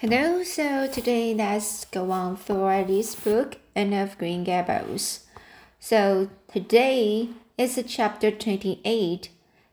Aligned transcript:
Hello, 0.00 0.42
so 0.42 0.86
today 0.86 1.34
let's 1.34 1.84
go 1.84 2.10
on 2.10 2.34
for 2.34 2.82
this 2.84 3.14
book, 3.14 3.58
Anne 3.76 3.92
of 3.92 4.16
Green 4.16 4.44
Gables. 4.44 5.26
So 5.78 6.30
today 6.50 7.28
is 7.58 7.78
chapter 7.86 8.30
28, 8.30 9.28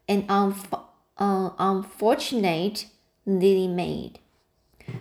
an 0.09 0.23
unf- 0.23 0.83
uh, 1.17 1.49
unfortunate 1.57 2.87
lily 3.25 3.69
maid. 3.69 4.19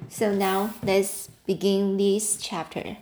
So 0.08 0.32
now 0.32 0.74
let's 0.84 1.28
begin 1.44 1.96
this 1.96 2.36
chapter. 2.40 2.98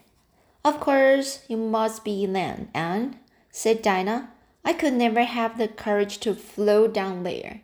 Of 0.64 0.80
course, 0.80 1.44
you 1.46 1.58
must 1.58 2.04
be 2.04 2.24
Elaine, 2.24 2.70
Anne, 2.72 3.18
said 3.50 3.82
Dinah. 3.82 4.30
I 4.64 4.72
could 4.72 4.94
never 4.94 5.24
have 5.24 5.58
the 5.58 5.68
courage 5.68 6.20
to 6.20 6.34
float 6.34 6.94
down 6.94 7.24
there. 7.24 7.60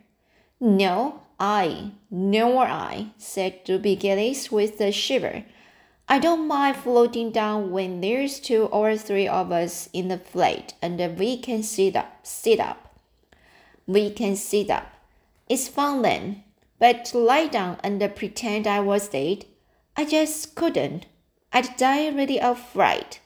No, 0.59 1.21
I, 1.43 1.93
nor 2.11 2.67
I, 2.67 3.07
said 3.17 3.61
Ruby 3.67 3.95
Gillis 3.95 4.51
with 4.51 4.79
a 4.79 4.91
shiver. 4.91 5.43
I 6.07 6.19
don't 6.19 6.47
mind 6.47 6.77
floating 6.77 7.31
down 7.31 7.71
when 7.71 7.99
there's 7.99 8.39
two 8.39 8.65
or 8.65 8.95
three 8.95 9.27
of 9.27 9.51
us 9.51 9.89
in 9.91 10.07
the 10.07 10.19
flat 10.19 10.75
and 10.83 10.99
we 11.17 11.37
can 11.37 11.63
sit 11.63 11.95
up, 11.95 12.19
sit 12.21 12.59
up. 12.59 12.95
We 13.87 14.11
can 14.11 14.35
sit 14.35 14.69
up. 14.69 14.93
It's 15.49 15.67
fun 15.67 16.03
then. 16.03 16.43
But 16.77 17.05
to 17.05 17.17
lie 17.17 17.47
down 17.47 17.79
and 17.83 17.99
pretend 18.15 18.67
I 18.67 18.79
was 18.79 19.07
dead, 19.07 19.45
I 19.97 20.05
just 20.05 20.53
couldn't. 20.53 21.07
I'd 21.51 21.75
die 21.75 22.07
really 22.09 22.39
of 22.39 22.59
fright. 22.59 23.19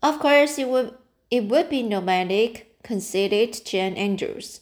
Of 0.00 0.20
course, 0.20 0.56
it 0.58 0.68
would 0.68 0.94
it 1.30 1.44
would 1.44 1.68
be 1.68 1.82
nomadic, 1.82 2.80
conceded 2.84 3.60
Jane 3.64 3.94
Andrews. 3.94 4.60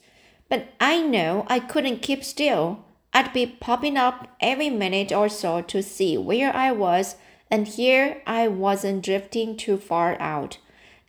But 0.52 0.68
I 0.78 1.00
know 1.00 1.46
I 1.48 1.60
couldn't 1.60 2.02
keep 2.02 2.22
still. 2.22 2.84
I'd 3.14 3.32
be 3.32 3.46
popping 3.46 3.96
up 3.96 4.36
every 4.38 4.68
minute 4.68 5.10
or 5.10 5.30
so 5.30 5.62
to 5.62 5.82
see 5.82 6.18
where 6.18 6.54
I 6.54 6.72
was, 6.72 7.16
and 7.50 7.66
here 7.66 8.20
I 8.26 8.48
wasn't 8.48 9.02
drifting 9.02 9.56
too 9.56 9.78
far 9.78 10.14
out. 10.20 10.58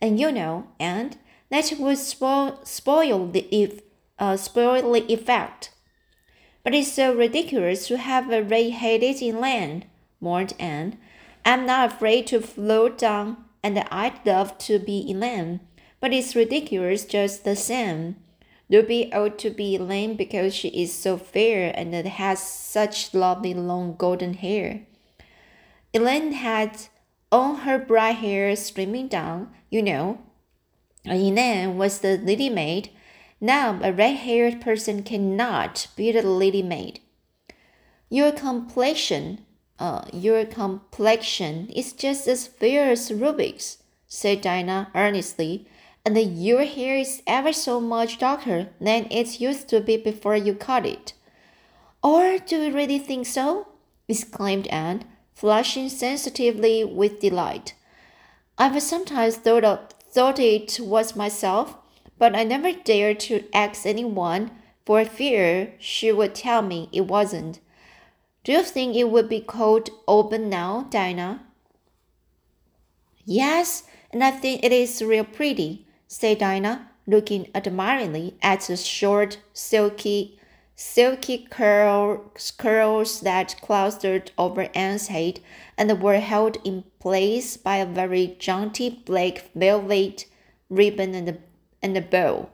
And 0.00 0.18
you 0.18 0.32
know, 0.32 0.68
and 0.80 1.18
that 1.50 1.74
would 1.78 1.98
spoil, 1.98 2.60
spoil 2.64 3.26
the 3.26 3.46
if, 3.54 3.82
uh, 4.18 4.38
spoil 4.38 4.90
the 4.90 5.12
effect. 5.12 5.72
But 6.62 6.74
it's 6.74 6.92
so 6.92 7.14
ridiculous 7.14 7.86
to 7.88 7.98
have 7.98 8.32
a 8.32 8.42
red-headed 8.42 9.20
Elaine, 9.20 9.84
mourned 10.22 10.54
Anne. 10.58 10.96
I'm 11.44 11.66
not 11.66 11.92
afraid 11.92 12.28
to 12.28 12.40
float 12.40 12.96
down 12.96 13.44
and 13.62 13.78
I'd 13.90 14.24
love 14.24 14.56
to 14.60 14.78
be 14.78 15.04
Elaine, 15.06 15.60
but 16.00 16.14
it's 16.14 16.34
ridiculous 16.34 17.04
just 17.04 17.44
the 17.44 17.56
same. 17.56 18.16
Ruby 18.70 19.12
ought 19.12 19.38
to 19.40 19.50
be 19.50 19.76
Elaine 19.76 20.16
because 20.16 20.54
she 20.54 20.68
is 20.68 20.92
so 20.92 21.16
fair 21.16 21.72
and 21.76 21.94
has 21.94 22.42
such 22.42 23.14
lovely 23.14 23.54
long 23.54 23.94
golden 23.96 24.34
hair. 24.34 24.86
Elaine 25.92 26.32
had 26.32 26.88
all 27.30 27.56
her 27.56 27.78
bright 27.78 28.16
hair 28.16 28.54
streaming 28.56 29.08
down, 29.08 29.52
you 29.70 29.82
know. 29.82 30.18
Elaine 31.04 31.76
was 31.76 32.00
the 32.00 32.16
lady 32.16 32.48
maid. 32.48 32.90
Now 33.40 33.78
a 33.82 33.92
red-haired 33.92 34.60
person 34.60 35.02
cannot 35.02 35.88
be 35.96 36.10
the 36.12 36.22
lady 36.22 36.62
maid. 36.62 37.00
Your 38.08 38.32
complexion 38.32 39.44
uh, 39.78 40.04
your 40.12 40.44
complexion 40.44 41.68
is 41.70 41.92
just 41.92 42.28
as 42.28 42.46
fair 42.46 42.92
as 42.92 43.12
Ruby's, 43.12 43.82
said 44.06 44.40
Dinah 44.40 44.90
earnestly, 44.94 45.66
and 46.04 46.18
your 46.18 46.64
hair 46.64 46.96
is 46.98 47.22
ever 47.26 47.52
so 47.52 47.80
much 47.80 48.18
darker 48.18 48.68
than 48.80 49.06
it 49.10 49.40
used 49.40 49.68
to 49.68 49.80
be 49.80 49.96
before 49.96 50.36
you 50.36 50.54
cut 50.54 50.84
it. 50.84 51.14
Or 52.02 52.38
do 52.38 52.62
you 52.62 52.74
really 52.74 52.98
think 52.98 53.26
so? 53.26 53.68
exclaimed 54.06 54.66
Anne, 54.66 55.04
flushing 55.34 55.88
sensitively 55.88 56.84
with 56.84 57.20
delight. 57.20 57.74
I've 58.58 58.80
sometimes 58.82 59.36
thought, 59.36 59.64
of, 59.64 59.90
thought 60.10 60.38
it 60.38 60.78
was 60.78 61.16
myself, 61.16 61.76
but 62.18 62.36
I 62.36 62.44
never 62.44 62.72
dared 62.72 63.20
to 63.20 63.44
ask 63.54 63.86
anyone 63.86 64.50
for 64.84 65.04
fear 65.06 65.72
she 65.78 66.12
would 66.12 66.34
tell 66.34 66.60
me 66.60 66.90
it 66.92 67.06
wasn't. 67.06 67.60
Do 68.44 68.52
you 68.52 68.62
think 68.62 68.94
it 68.94 69.10
would 69.10 69.30
be 69.30 69.40
cold 69.40 69.88
open 70.06 70.50
now, 70.50 70.86
Dinah? 70.90 71.42
Yes, 73.24 73.84
and 74.10 74.22
I 74.22 74.30
think 74.30 74.62
it 74.62 74.70
is 74.70 75.02
real 75.02 75.24
pretty, 75.24 75.86
said 76.14 76.38
Dinah, 76.38 76.88
looking 77.08 77.48
admiringly 77.56 78.36
at 78.40 78.60
the 78.60 78.76
short, 78.76 79.38
silky, 79.52 80.38
silky 80.76 81.48
curl, 81.50 82.32
curls 82.56 83.20
that 83.22 83.56
clustered 83.60 84.30
over 84.38 84.68
Anne's 84.76 85.08
head 85.08 85.40
and 85.76 86.00
were 86.00 86.20
held 86.20 86.58
in 86.62 86.84
place 87.00 87.56
by 87.56 87.78
a 87.78 87.84
very 87.84 88.36
jaunty 88.38 89.02
black 89.04 89.50
velvet 89.56 90.26
ribbon 90.70 91.16
and 91.16 91.28
a, 91.30 91.36
and 91.82 91.96
a 91.96 92.00
bow. 92.00 92.48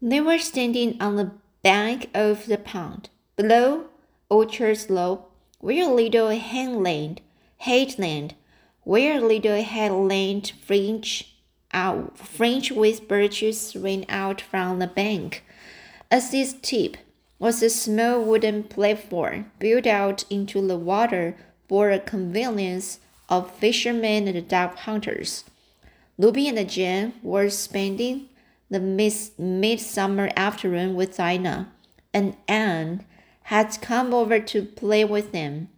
They 0.00 0.20
were 0.20 0.38
standing 0.38 0.96
on 1.02 1.16
the 1.16 1.32
bank 1.64 2.08
of 2.14 2.46
the 2.46 2.58
pond. 2.58 3.08
Below, 3.34 3.86
Orchard 4.28 4.76
Slope, 4.76 5.28
where 5.58 5.88
a 5.88 5.92
little 5.92 6.28
headland, 6.28 7.20
headland, 7.56 8.36
where 8.84 9.20
little 9.20 9.62
headland 9.62 10.52
fringe 10.64 11.36
out, 11.72 12.16
fringe 12.16 12.70
with 12.70 13.08
birches 13.08 13.74
ran 13.74 14.04
out 14.08 14.40
from 14.40 14.78
the 14.78 14.86
bank. 14.86 15.44
At 16.10 16.32
its 16.32 16.52
tip 16.52 16.96
was 17.38 17.62
a 17.62 17.70
small 17.70 18.22
wooden 18.22 18.62
platform 18.64 19.50
built 19.58 19.86
out 19.86 20.24
into 20.30 20.66
the 20.66 20.76
water 20.76 21.36
for 21.68 21.90
the 21.90 21.98
convenience 21.98 23.00
of 23.28 23.50
fishermen 23.56 24.28
and 24.28 24.48
duck 24.48 24.76
hunters. 24.78 25.44
Ruby 26.16 26.46
and 26.48 26.70
Jane 26.70 27.14
were 27.22 27.50
spending 27.50 28.28
the 28.70 28.80
midsummer 29.38 30.30
afternoon 30.36 30.94
with 30.94 31.16
Dinah, 31.16 31.72
and 32.12 32.36
Anne 32.46 33.04
had 33.44 33.78
come 33.80 34.14
over 34.14 34.38
to 34.40 34.62
play 34.62 35.04
with 35.04 35.32
them. 35.32 35.68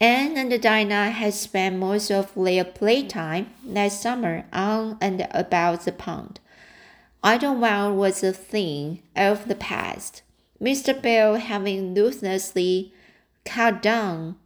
Anne 0.00 0.36
and 0.36 0.60
Dinah 0.60 1.10
had 1.10 1.34
spent 1.34 1.76
most 1.76 2.10
of 2.10 2.32
their 2.34 2.64
playtime 2.64 3.50
that 3.64 3.92
summer 3.92 4.44
on 4.52 4.98
and 5.00 5.26
about 5.30 5.84
the 5.84 5.92
pond. 5.92 6.40
Idlewild 7.22 7.96
was 7.96 8.22
a 8.22 8.32
thing 8.32 9.02
of 9.16 9.48
the 9.48 9.54
past, 9.54 10.22
Mr. 10.60 11.00
Bell 11.00 11.36
having 11.36 11.94
ruthlessly 11.94 12.92
cut 13.44 13.82
down 13.82 14.36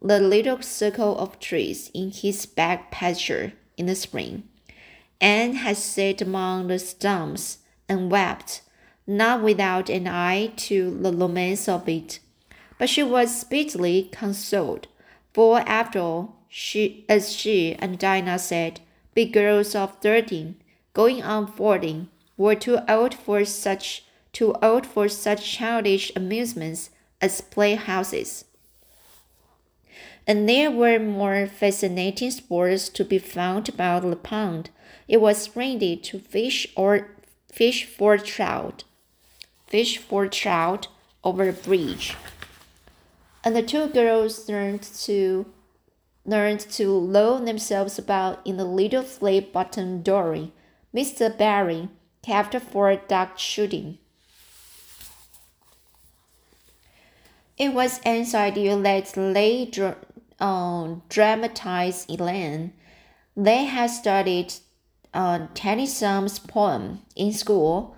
the 0.00 0.20
little 0.20 0.62
circle 0.62 1.18
of 1.18 1.40
trees 1.40 1.90
in 1.94 2.10
his 2.10 2.46
back 2.46 2.90
pasture 2.90 3.52
in 3.76 3.86
the 3.86 3.94
spring. 3.94 4.44
Anne 5.20 5.54
had 5.54 5.76
sat 5.76 6.20
among 6.20 6.68
the 6.68 6.78
stumps 6.78 7.58
and 7.88 8.10
wept 8.10 8.62
not 9.06 9.42
without 9.42 9.88
an 9.88 10.06
eye 10.06 10.48
to 10.54 10.90
the 11.00 11.12
romance 11.12 11.66
of 11.66 11.88
it. 11.88 12.20
But 12.78 12.88
she 12.88 13.02
was 13.02 13.40
speedily 13.40 14.08
consoled, 14.12 14.86
for 15.32 15.60
after 15.60 15.98
all, 15.98 16.36
she, 16.48 17.04
as 17.08 17.32
she 17.32 17.74
and 17.74 17.98
Dinah 17.98 18.38
said, 18.38 18.80
big 19.14 19.32
girls 19.32 19.74
of 19.74 19.98
thirteen, 20.00 20.56
going 20.94 21.22
on 21.22 21.46
fourteen, 21.46 22.08
were 22.36 22.54
too 22.54 22.78
old 22.88 23.14
for 23.14 23.44
such 23.44 24.04
too 24.32 24.54
old 24.62 24.86
for 24.86 25.08
such 25.08 25.52
childish 25.52 26.12
amusements 26.14 26.90
as 27.20 27.40
playhouses. 27.40 28.44
And 30.26 30.48
there 30.48 30.70
were 30.70 30.98
more 30.98 31.46
fascinating 31.46 32.30
sports 32.30 32.88
to 32.90 33.04
be 33.04 33.18
found 33.18 33.68
about 33.68 34.02
the 34.02 34.14
pond. 34.16 34.70
It 35.08 35.20
was 35.20 35.46
friendly 35.46 35.96
to 35.96 36.18
fish 36.18 36.66
or 36.76 37.08
fish 37.50 37.84
for 37.84 38.18
trout 38.18 38.84
fish 39.66 39.98
for 39.98 40.26
trout 40.28 40.88
over 41.22 41.48
a 41.48 41.52
bridge. 41.52 42.16
And 43.44 43.54
the 43.54 43.62
two 43.62 43.88
girls 43.88 44.48
learned 44.48 44.82
to 44.82 45.46
learned 46.24 46.60
to 46.60 46.90
load 46.90 47.46
themselves 47.46 47.98
about 47.98 48.46
in 48.46 48.58
the 48.58 48.64
little 48.64 49.02
flat 49.02 49.50
bottomed 49.50 50.04
dory 50.04 50.52
Mr. 50.94 51.36
Barry 51.36 51.88
kept 52.22 52.54
for 52.56 52.94
duck 52.96 53.38
shooting. 53.38 53.98
It 57.56 57.72
was 57.74 58.00
Anne's 58.04 58.34
idea 58.34 58.76
that 58.76 59.12
they 59.14 59.66
dra- 59.66 59.96
uh, 60.38 60.96
dramatize 61.08 62.06
Elaine. 62.08 62.72
They 63.36 63.64
had 63.64 63.90
studied 63.90 64.54
uh, 65.12 65.48
Tennyson's 65.54 66.38
poem 66.38 67.02
in 67.16 67.32
school 67.32 67.96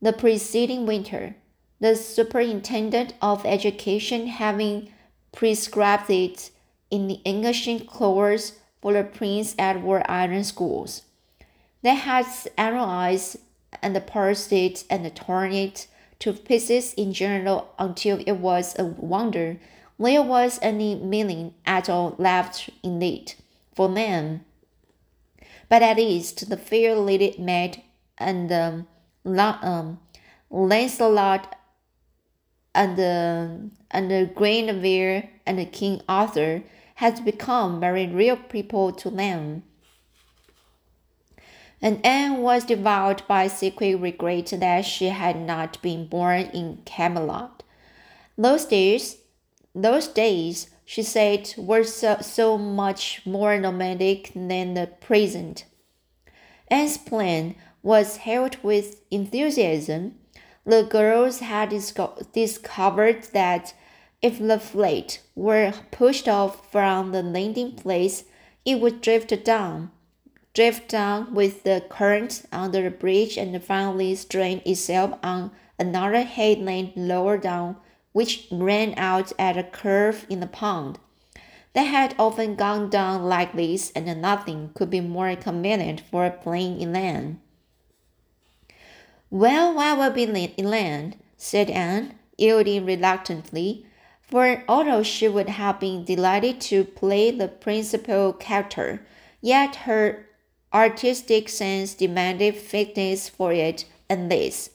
the 0.00 0.12
preceding 0.12 0.84
winter, 0.84 1.36
the 1.82 1.96
superintendent 1.96 3.12
of 3.20 3.44
education 3.44 4.28
having 4.28 4.88
prescribed 5.32 6.08
it 6.08 6.52
in 6.92 7.08
the 7.08 7.18
English 7.24 7.68
course 7.88 8.52
for 8.80 8.92
the 8.92 9.02
Prince 9.02 9.56
Edward 9.58 10.04
Island 10.08 10.46
schools. 10.46 11.02
They 11.82 11.96
had 11.96 12.26
analyzed 12.56 13.38
and 13.82 14.06
parsed 14.06 14.52
it 14.52 14.84
and 14.88 15.12
torn 15.16 15.52
it 15.52 15.88
to 16.20 16.32
pieces 16.32 16.94
in 16.94 17.12
general 17.12 17.74
until 17.80 18.22
it 18.28 18.36
was 18.36 18.78
a 18.78 18.84
wonder 18.84 19.58
there 19.98 20.22
was 20.22 20.60
any 20.62 20.94
meaning 20.94 21.52
at 21.66 21.88
all 21.88 22.14
left 22.16 22.70
in 22.84 23.02
it 23.02 23.34
for 23.74 23.88
them. 23.88 24.44
But 25.68 25.82
at 25.82 25.96
least 25.96 26.48
the 26.48 26.56
fair 26.56 26.94
lady 26.94 27.34
maid 27.40 27.82
and 28.18 28.52
um, 28.52 28.86
um, 29.24 29.98
Lancelot 30.48 31.56
and 32.74 32.98
uh, 32.98 33.48
and 33.90 34.10
the 34.10 34.30
Guinevere 34.34 35.30
and 35.46 35.72
King 35.72 36.00
Arthur 36.08 36.62
had 36.96 37.24
become 37.24 37.80
very 37.80 38.06
real 38.06 38.36
people 38.36 38.92
to 38.92 39.10
them. 39.10 39.64
And 41.80 42.04
Anne 42.06 42.42
was 42.42 42.64
devoured 42.64 43.24
by 43.26 43.48
secret 43.48 43.96
regret 43.96 44.54
that 44.56 44.84
she 44.84 45.06
had 45.06 45.36
not 45.36 45.82
been 45.82 46.06
born 46.06 46.42
in 46.54 46.78
Camelot. 46.84 47.64
Those 48.38 48.64
days, 48.64 49.16
those 49.74 50.06
days, 50.06 50.70
she 50.84 51.02
said, 51.02 51.52
were 51.58 51.82
so, 51.82 52.18
so 52.20 52.56
much 52.56 53.22
more 53.26 53.58
nomadic 53.58 54.30
than 54.34 54.74
the 54.74 54.86
present. 55.00 55.64
Anne's 56.68 56.98
plan 56.98 57.56
was 57.82 58.18
hailed 58.18 58.56
with 58.62 59.02
enthusiasm. 59.10 60.14
The 60.64 60.84
girls 60.84 61.40
had 61.40 61.70
discovered 61.70 63.22
that 63.32 63.74
if 64.22 64.38
the 64.38 64.60
fleet 64.60 65.20
were 65.34 65.72
pushed 65.90 66.28
off 66.28 66.70
from 66.70 67.10
the 67.10 67.22
landing 67.22 67.72
place, 67.72 68.24
it 68.64 68.80
would 68.80 69.00
drift 69.00 69.44
down, 69.44 69.90
drift 70.54 70.88
down 70.88 71.34
with 71.34 71.64
the 71.64 71.84
current 71.88 72.44
under 72.52 72.82
the 72.82 72.90
bridge 72.90 73.36
and 73.36 73.60
finally 73.60 74.14
strain 74.14 74.62
itself 74.64 75.18
on 75.20 75.50
another 75.80 76.22
headland 76.22 76.92
lower 76.94 77.36
down, 77.36 77.76
which 78.12 78.46
ran 78.52 78.94
out 78.96 79.32
at 79.40 79.56
a 79.56 79.64
curve 79.64 80.26
in 80.30 80.38
the 80.38 80.46
pond. 80.46 81.00
They 81.72 81.86
had 81.86 82.14
often 82.20 82.54
gone 82.54 82.88
down 82.88 83.24
like 83.24 83.54
this, 83.54 83.90
and 83.96 84.22
nothing 84.22 84.70
could 84.74 84.90
be 84.90 85.00
more 85.00 85.34
convenient 85.34 86.02
for 86.02 86.24
a 86.24 86.30
playing 86.30 86.80
Elaine. 86.80 87.40
Well, 89.32 89.78
I 89.78 89.94
will 89.94 90.10
be 90.10 90.52
Elaine, 90.58 91.14
said 91.38 91.70
Anne, 91.70 92.16
yielding 92.36 92.84
reluctantly 92.84 93.86
for 94.20 94.62
although 94.68 95.02
she 95.02 95.26
would 95.26 95.48
have 95.48 95.80
been 95.80 96.04
delighted 96.04 96.60
to 96.60 96.84
play 96.84 97.30
the 97.30 97.48
principal 97.48 98.34
character, 98.34 99.00
yet 99.40 99.76
her 99.86 100.26
artistic 100.72 101.48
sense 101.48 101.94
demanded 101.94 102.56
fitness 102.56 103.30
for 103.30 103.54
it 103.54 103.86
and 104.10 104.30
this. 104.30 104.68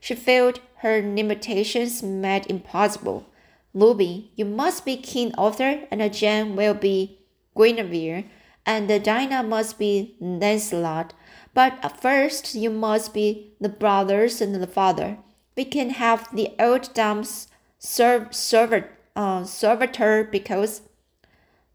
She 0.00 0.14
felt 0.14 0.60
her 0.80 1.00
limitations 1.00 2.02
made 2.02 2.46
impossible. 2.50 3.24
Ruby, 3.72 4.32
you 4.36 4.44
must 4.44 4.84
be 4.84 4.98
King 4.98 5.34
Arthur, 5.38 5.80
and 5.90 6.12
Jane 6.12 6.56
will 6.56 6.74
be 6.74 7.20
Guinevere, 7.56 8.24
and 8.66 8.90
the 8.90 8.98
Dinah 8.98 9.44
must 9.44 9.78
be 9.78 10.14
Lancelot. 10.20 11.14
But 11.54 12.00
first, 12.00 12.54
you 12.54 12.68
must 12.68 13.14
be 13.14 13.52
the 13.60 13.68
brothers 13.68 14.40
and 14.40 14.54
the 14.54 14.66
father. 14.66 15.18
We 15.56 15.64
can 15.64 15.90
have 15.90 16.28
the 16.34 16.50
old 16.58 16.92
dames 16.94 17.48
serve, 17.78 18.34
serve, 18.34 18.84
uh, 19.14 19.44
servitor 19.44 20.24
because 20.24 20.82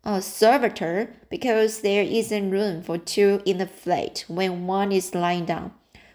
uh, 0.04 0.20
servitor 0.20 1.14
because 1.30 1.81
there 1.81 2.04
isn't 2.04 2.52
room 2.52 2.81
for 2.81 2.98
two 2.98 3.42
in 3.46 3.58
the 3.58 3.68
flat 3.68 4.26
when 4.28 4.68
one 4.68 4.92
is 4.92 5.16
lying 5.16 5.46
down. 5.46 5.74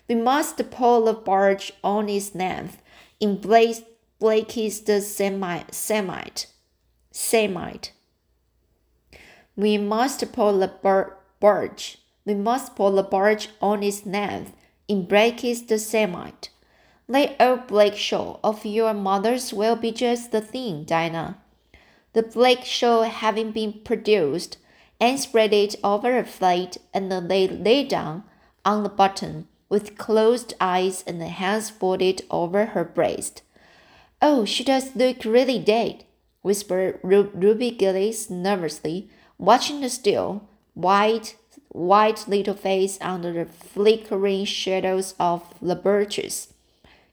We 0.09 0.15
must 0.15 0.71
pull 0.71 1.05
the 1.05 1.13
barge 1.15 1.73
on 1.83 2.09
its 2.09 2.35
length 2.35 2.83
in 3.21 3.37
Blake, 3.37 3.85
Blake's 4.19 4.81
the 4.81 5.01
samite, 5.01 5.75
samite, 5.75 6.47
samite. 7.11 7.93
We 9.57 9.79
must 9.79 10.33
pull 10.33 10.59
the 10.59 10.69
bar, 10.69 11.19
barge. 11.41 11.99
We 12.25 12.35
must 12.35 12.75
pull 12.75 12.93
the 12.93 13.03
barge 13.03 13.49
on 13.61 13.82
its 13.82 14.06
length 14.06 14.53
in 14.88 15.06
Blake's 15.06 15.61
the 15.62 15.79
samite. 15.79 16.50
Lay 17.06 17.37
old 17.38 17.67
Blake 17.67 17.97
Shaw 17.97 18.38
of 18.43 18.65
your 18.65 18.94
mother's 18.94 19.53
will 19.53 19.76
be 19.76 19.93
just 19.93 20.32
the 20.32 20.41
thing, 20.41 20.85
Dinah. 20.85 21.38
The 22.15 22.23
Blake 22.23 22.65
Shaw 22.65 23.03
having 23.03 23.50
been 23.50 23.75
produced, 23.85 24.56
and 25.00 25.19
spread 25.21 25.53
it 25.53 25.75
over 25.85 26.17
a 26.17 26.25
plate 26.25 26.79
and 26.94 27.11
lay, 27.29 27.49
lay 27.49 27.85
down 27.85 28.25
on 28.65 28.82
the 28.82 28.88
bottom 28.88 29.49
with 29.69 29.99
closed 29.99 30.55
eyes 30.61 31.03
and 31.06 31.20
the 31.20 31.29
hands 31.29 31.69
folded 31.69 32.23
over 32.31 32.67
her 32.67 32.85
breast. 32.85 33.43
Oh, 34.23 34.44
she 34.44 34.65
does 34.65 34.94
look 34.97 35.25
really 35.25 35.59
dead, 35.59 36.05
whispered 36.43 37.00
Ruby 37.03 37.70
Gillis 37.70 38.31
nervously, 38.31 39.11
watching 39.37 39.81
the 39.81 39.91
still, 39.91 40.49
white, 40.75 41.37
white 41.75 42.29
little 42.29 42.55
face 42.55 42.97
under 43.00 43.32
the 43.32 43.44
flickering 43.44 44.44
shadows 44.44 45.12
of 45.19 45.43
the 45.61 45.75
birches. 45.75 46.55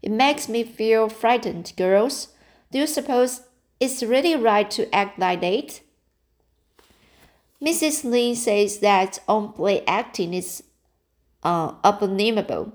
It 0.03 0.11
makes 0.11 0.47
me 0.47 0.63
feel 0.63 1.09
frightened, 1.09 1.73
girls. 1.75 2.27
Do 2.71 2.77
you 2.77 2.87
suppose 2.87 3.41
it's 3.79 4.03
really 4.03 4.35
right 4.35 4.69
to 4.71 4.93
act 4.93 5.17
like 5.17 5.41
that? 5.41 5.81
Mrs. 7.59 8.03
Lynde 8.03 8.37
says 8.37 8.79
that 8.79 9.19
on 9.27 9.53
play 9.53 9.83
acting 9.85 10.33
is 10.33 10.63
uh, 11.43 11.73
abominable, 11.83 12.73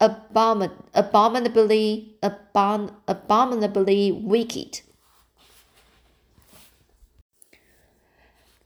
abomin 0.00 0.72
abominably, 0.94 2.16
abom 2.22 2.92
abominably 3.06 4.12
wicked. 4.12 4.80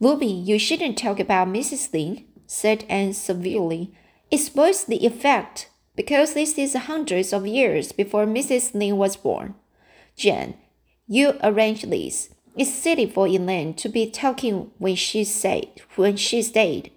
Ruby, 0.00 0.26
you 0.26 0.58
shouldn't 0.58 0.96
talk 0.96 1.20
about 1.20 1.48
Mrs. 1.48 1.92
Lynde, 1.92 2.24
said 2.46 2.84
Anne 2.88 3.12
severely. 3.12 3.92
It 4.30 4.38
spoils 4.38 4.84
the 4.84 5.04
effect 5.04 5.68
because 5.94 6.32
this 6.32 6.56
is 6.56 6.74
hundreds 6.74 7.34
of 7.34 7.46
years 7.46 7.92
before 7.92 8.24
Mrs. 8.24 8.74
Lynde 8.74 8.96
was 8.96 9.16
born. 9.16 9.54
Jane, 10.16 10.54
you 11.06 11.34
arrange 11.42 11.82
this. 11.82 12.30
It's 12.56 12.72
silly 12.72 13.06
for 13.06 13.28
Elaine 13.28 13.74
to 13.74 13.88
be 13.88 14.10
talking 14.10 14.70
when 14.78 14.96
she 14.96 15.24
said 15.24 15.68
when 15.96 16.16
she 16.16 16.42
stayed. 16.42 16.90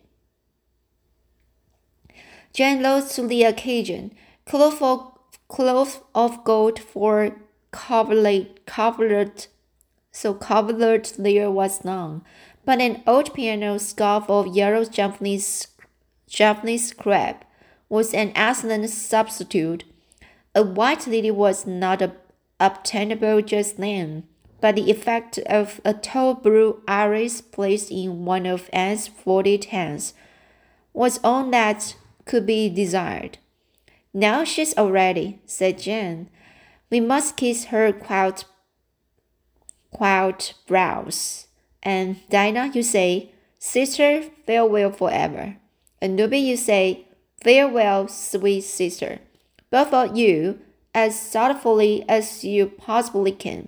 Jane 2.54 2.84
rose 2.84 3.14
to 3.16 3.28
the 3.28 3.44
occasion. 3.44 4.14
Cloth 4.46 4.82
of, 4.82 5.18
cloth 5.48 6.04
of 6.16 6.44
gold 6.44 6.80
for 6.80 7.36
coverlet, 7.72 8.66
covered, 8.66 9.48
so 10.12 10.34
coverlet 10.34 11.14
there 11.18 11.50
was 11.50 11.84
none, 11.84 12.22
but 12.66 12.80
an 12.80 13.04
old 13.06 13.34
piano 13.34 13.78
scarf 13.78 14.30
of 14.30 14.56
yellow 14.56 14.86
Japanese, 14.86 15.68
Japanese 16.28 16.94
crepe 16.94 17.44
was 17.90 18.14
an 18.14 18.32
excellent 18.36 18.90
substitute. 18.90 19.84
A 20.56 20.64
white 20.64 21.08
lily 21.08 21.32
was 21.32 21.68
not 21.68 22.02
obtainable 22.60 23.42
just 23.42 23.78
then, 23.78 24.24
but 24.62 24.76
the 24.76 24.90
effect 24.90 25.38
of 25.40 25.82
a 25.84 25.94
tall 25.94 26.34
blue 26.36 26.82
iris 26.88 27.42
placed 27.42 27.92
in 27.92 28.26
one 28.26 28.46
of 28.46 28.70
Anne's 28.72 29.08
folded 29.08 29.66
hands 29.66 30.14
was 30.94 31.20
all 31.24 31.50
that 31.50 31.96
could 32.26 32.46
be 32.46 32.70
desired. 32.70 33.40
Now 34.14 34.44
she's 34.44 34.74
all 34.76 34.92
ready, 34.92 35.40
said 35.46 35.80
Jane. 35.80 36.30
We 36.90 37.00
must 37.00 37.36
kiss 37.36 37.66
her 37.66 37.92
quiet, 37.92 38.46
quiet 39.92 40.54
brows. 40.68 41.48
And 41.84 42.28
Dinah, 42.30 42.72
you 42.74 42.82
say, 42.82 43.30
Sister, 43.60 44.24
farewell 44.46 44.92
forever. 44.92 45.58
And 46.02 46.20
Ruby, 46.20 46.40
you 46.40 46.58
say, 46.58 47.06
Farewell, 47.44 48.08
sweet 48.08 48.62
sister. 48.62 49.20
Both 49.70 49.94
of 49.94 50.18
you, 50.18 50.60
as 50.96 51.20
thoughtfully 51.20 52.06
as 52.08 52.44
you 52.44 52.68
possibly 52.68 53.32
can. 53.34 53.68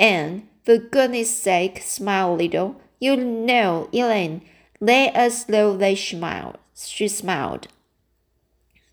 And, 0.00 0.48
for 0.64 0.78
goodness 0.78 1.34
sake, 1.34 1.82
smile 1.82 2.34
a 2.34 2.36
little. 2.36 2.80
You 2.98 3.16
know, 3.16 3.88
Elaine, 3.92 4.42
lay 4.80 5.10
as 5.10 5.44
though 5.44 5.76
they 5.76 5.94
smiled. 5.94 6.58
She 6.74 7.08
smiled. 7.08 7.68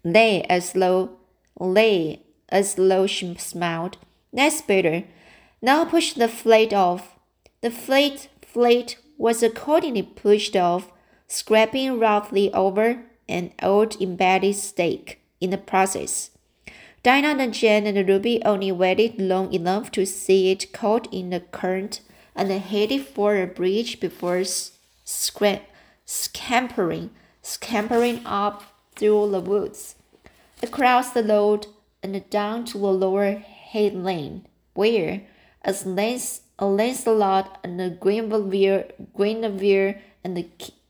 Lay 0.03 0.43
as 0.43 0.73
though, 0.73 1.11
lay 1.59 2.23
as 2.49 2.75
though 2.75 3.07
she 3.07 3.35
smiled. 3.35 3.97
That's 4.33 4.61
better. 4.61 5.03
Now 5.61 5.85
push 5.85 6.13
the 6.13 6.27
flat 6.27 6.73
off. 6.73 7.15
The 7.61 7.71
flat, 7.71 8.27
flat 8.53 8.95
was 9.17 9.41
accordingly 9.41 10.03
pushed 10.03 10.55
off, 10.55 10.91
scraping 11.27 11.99
roughly 11.99 12.53
over 12.53 13.03
an 13.27 13.51
old 13.63 13.99
embedded 13.99 14.55
stake 14.55 15.19
in 15.41 15.49
the 15.49 15.57
process. 15.57 16.29
Dinah 17.01 17.41
and 17.41 17.53
Jen 17.53 17.87
and 17.87 18.07
Ruby 18.07 18.41
only 18.45 18.71
waited 18.71 19.19
long 19.19 19.51
enough 19.51 19.91
to 19.91 20.05
see 20.05 20.51
it 20.51 20.71
caught 20.71 21.11
in 21.11 21.31
the 21.31 21.39
current 21.39 22.01
and 22.35 22.51
headed 22.51 23.05
for 23.07 23.35
a 23.35 23.47
bridge 23.47 23.99
before 23.99 24.43
scampering, 26.05 27.09
scampering 27.41 28.21
up 28.25 28.63
through 28.95 29.31
the 29.31 29.41
woods, 29.41 29.95
across 30.61 31.11
the 31.11 31.23
road, 31.23 31.67
and 32.01 32.29
down 32.29 32.65
to 32.65 32.77
the 32.77 32.85
lower 32.85 33.35
headland, 33.35 34.47
where, 34.73 35.23
as 35.61 35.85
Lance, 35.85 36.42
Lancelot 36.65 37.59
and 37.63 37.79
the 37.79 37.89
Guinevere, 37.89 38.91
Guinevere 39.17 40.01
and 40.23 40.37
the 40.37 40.47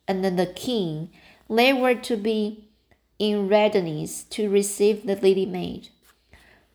and 0.08 0.24
the 0.24 0.46
king, 0.46 1.10
they 1.50 1.72
were 1.72 1.96
to 1.96 2.18
be 2.18 2.66
in 3.20 3.48
readiness 3.48 4.24
to 4.24 4.50
receive 4.50 5.06
the 5.06 5.16
lady 5.16 5.46
maid. 5.46 5.90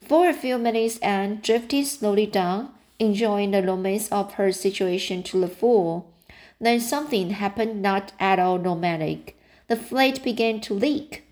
For 0.01 0.29
a 0.29 0.33
few 0.33 0.57
minutes, 0.57 0.99
Anne 0.99 1.41
drifted 1.43 1.87
slowly 1.87 2.27
down, 2.27 2.71
enjoying 2.99 3.51
the 3.51 3.63
romance 3.63 4.09
of 4.09 4.35
her 4.35 4.51
situation 4.53 5.23
to 5.25 5.41
the 5.41 5.49
full. 5.49 6.11
Then 6.61 6.81
something 6.81 7.31
happened 7.31 7.83
not 7.83 8.13
at 8.19 8.39
all 8.39 8.59
romantic. 8.59 9.39
The 9.67 9.77
flat 9.77 10.23
began 10.23 10.61
to 10.63 10.75
leak. 10.75 11.25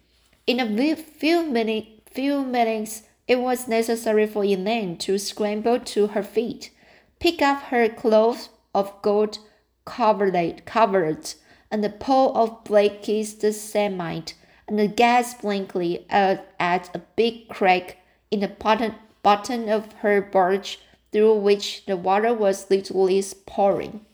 In 0.46 0.60
a 0.60 0.94
few, 0.94 1.42
minute, 1.42 1.86
few 2.10 2.44
minutes, 2.44 3.02
it 3.26 3.40
was 3.40 3.66
necessary 3.66 4.26
for 4.26 4.44
Elaine 4.44 4.98
to 4.98 5.18
scramble 5.18 5.80
to 5.80 6.08
her 6.08 6.22
feet, 6.22 6.70
pick 7.18 7.42
up 7.42 7.62
her 7.64 7.88
cloth 7.88 8.48
of 8.74 8.92
gold 9.02 9.38
coverlet, 9.84 10.66
covered, 10.66 11.34
and 11.70 11.82
the 11.82 11.90
pole 11.90 12.36
of 12.36 12.64
blackest 12.64 13.40
samite, 13.52 14.34
and 14.68 14.96
gasped 14.96 15.42
blankly 15.42 16.04
at, 16.10 16.54
at 16.60 16.94
a 16.94 16.98
big 17.16 17.48
crack 17.48 17.96
in 18.30 18.40
the 18.40 18.48
bottom, 18.48 18.94
bottom 19.22 19.68
of 19.68 19.92
her 20.00 20.20
barge 20.20 20.80
through 21.12 21.34
which 21.34 21.86
the 21.86 21.96
water 21.96 22.34
was 22.34 22.68
literally 22.70 23.22
pouring. 23.46 24.04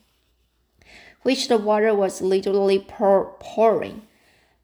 Which 1.23 1.49
the 1.49 1.59
water 1.59 1.95
was 1.95 2.21
literally 2.21 2.79
pour, 2.79 3.37
pouring. 3.41 4.03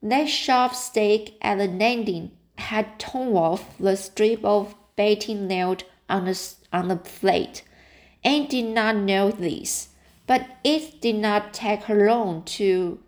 That 0.03 0.29
sharp 0.29 0.75
stake 0.75 1.37
at 1.41 1.59
the 1.59 1.67
landing 1.67 2.33
had 2.57 2.99
torn 2.99 3.35
off 3.35 3.77
the 3.79 3.97
strip 3.97 4.45
of 4.45 4.75
batting 4.97 5.47
nailed 5.47 5.85
on 6.09 6.27
the, 6.27 6.55
on 6.73 6.89
the 6.89 6.97
plate. 6.97 7.63
Anne 8.29 8.45
did 8.45 8.67
not 8.67 8.95
know 8.95 9.31
this, 9.31 9.89
but 10.27 10.45
it 10.63 11.01
did 11.01 11.15
not 11.15 11.55
take 11.55 11.85
her 11.85 12.11
long 12.11 12.43
to 12.43 12.99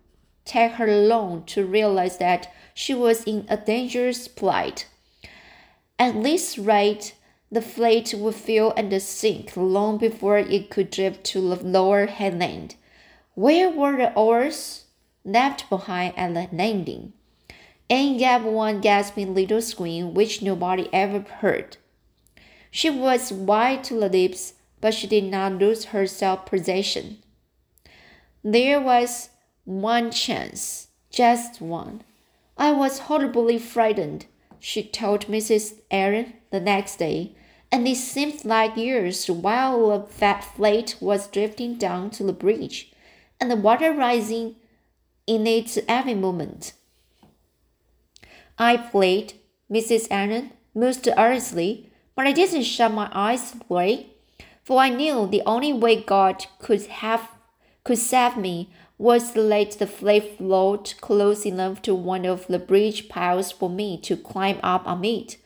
take 0.47 0.73
her 0.73 0.87
long 0.87 1.45
to 1.45 1.67
realize 1.67 2.17
that 2.17 2.51
she 2.73 2.95
was 2.95 3.23
in 3.25 3.45
a 3.51 3.59
dangerous 3.59 4.29
plight. 4.29 4.87
At 5.99 6.23
this 6.23 6.57
rate, 6.57 7.15
the 7.53 7.61
fleet 7.61 8.15
would 8.17 8.35
fill 8.35 8.73
and 8.79 8.91
sink 9.03 9.55
long 9.59 9.99
before 9.99 10.39
it 10.39 10.71
could 10.71 10.91
drift 10.91 11.23
to 11.25 11.55
the 11.55 11.67
lower 11.67 12.07
headland. 12.07 12.77
Where 13.35 13.69
were 13.69 13.99
the 13.99 14.15
oars? 14.15 14.87
left 15.23 15.69
behind 15.69 16.15
at 16.17 16.33
the 16.33 16.49
landing. 16.57 17.13
Anne 17.91 18.17
gave 18.17 18.45
one 18.45 18.81
gasping 18.81 19.35
little 19.35 19.61
scream 19.61 20.15
which 20.15 20.41
nobody 20.41 20.89
ever 20.95 21.21
heard. 21.41 21.77
She 22.71 22.89
was 22.89 23.31
white 23.31 23.85
to 23.85 24.01
the 24.01 24.09
lips, 24.09 24.55
but 24.81 24.95
she 24.95 25.07
did 25.07 25.25
not 25.25 25.59
lose 25.59 25.87
her 25.87 26.07
self 26.07 26.47
possession. 26.47 27.19
There 28.43 28.81
was 28.81 29.31
one 29.65 30.11
chance, 30.11 30.89
just 31.11 31.61
one. 31.61 32.03
I 32.57 32.73
was 32.73 33.01
horribly 33.01 33.59
frightened, 33.59 34.27
she 34.59 34.83
told 34.83 35.27
Mrs. 35.27 35.81
Aaron 35.91 36.35
the 36.51 36.61
next 36.61 36.97
day, 36.97 37.35
and 37.73 37.87
it 37.87 37.97
seemed 37.97 38.45
like 38.45 38.77
years 38.77 39.27
while 39.29 39.89
the 39.89 40.07
fat 40.07 40.47
was 40.59 41.29
drifting 41.29 41.77
down 41.77 42.11
to 42.11 42.25
the 42.25 42.33
bridge, 42.33 42.93
and 43.41 43.51
the 43.51 43.57
water 43.57 43.93
rising 43.93 44.57
in 45.27 45.47
its 45.47 45.79
every 45.89 46.15
moment. 46.15 46.73
I 48.59 48.77
played, 48.77 49.35
Mrs. 49.71 50.09
Allan, 50.11 50.51
most 50.75 51.09
earnestly, 51.17 51.91
but 52.15 52.27
I 52.27 52.33
didn't 52.33 52.65
shut 52.65 52.93
my 52.93 53.09
eyes 53.13 53.55
play, 53.67 54.11
for 54.63 54.79
I 54.81 54.89
knew 54.89 55.27
the 55.27 55.43
only 55.47 55.73
way 55.73 56.03
God 56.03 56.47
could 56.59 56.87
have 56.87 57.29
could 57.85 57.99
save 57.99 58.37
me 58.37 58.71
was 58.99 59.33
to 59.33 59.41
let 59.41 59.73
the 59.79 59.87
fleet 59.87 60.37
float 60.37 60.95
close 61.01 61.47
enough 61.47 61.81
to 61.83 61.95
one 61.95 62.27
of 62.27 62.47
the 62.47 62.59
bridge 62.59 63.09
piles 63.09 63.51
for 63.51 63.71
me 63.71 63.99
to 64.03 64.17
climb 64.17 64.61
up 64.63 64.87
on 64.87 65.05
it. 65.05 65.39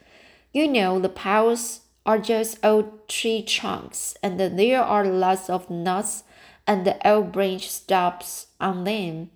You 0.53 0.67
know, 0.67 0.99
the 0.99 1.09
piles 1.09 1.83
are 2.05 2.19
just 2.19 2.59
old 2.65 3.09
tree 3.09 3.43
trunks, 3.43 4.17
and 4.23 4.41
there 4.41 4.83
are 4.83 5.07
lots 5.07 5.49
of 5.49 5.71
nuts 5.71 6.25
and 6.67 6.85
the 6.85 7.09
old 7.09 7.33
branch 7.33 7.71
stubs 7.71 8.49
on 8.61 8.85
them. 8.85 9.31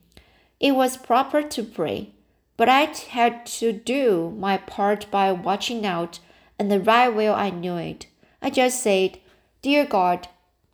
It 0.60 0.72
was 0.72 0.96
proper 0.96 1.42
to 1.42 1.62
pray, 1.62 2.10
but 2.56 2.68
I 2.68 2.84
had 3.10 3.46
to 3.46 3.72
do 3.72 4.34
my 4.36 4.56
part 4.56 5.10
by 5.10 5.30
watching 5.32 5.86
out, 5.86 6.18
and 6.58 6.70
the 6.70 6.80
right 6.80 7.08
well 7.08 7.34
I 7.34 7.50
knew 7.50 7.76
it. 7.76 8.06
I 8.42 8.50
just 8.50 8.82
said, 8.82 9.18
Dear 9.60 9.86
God, 9.86 10.28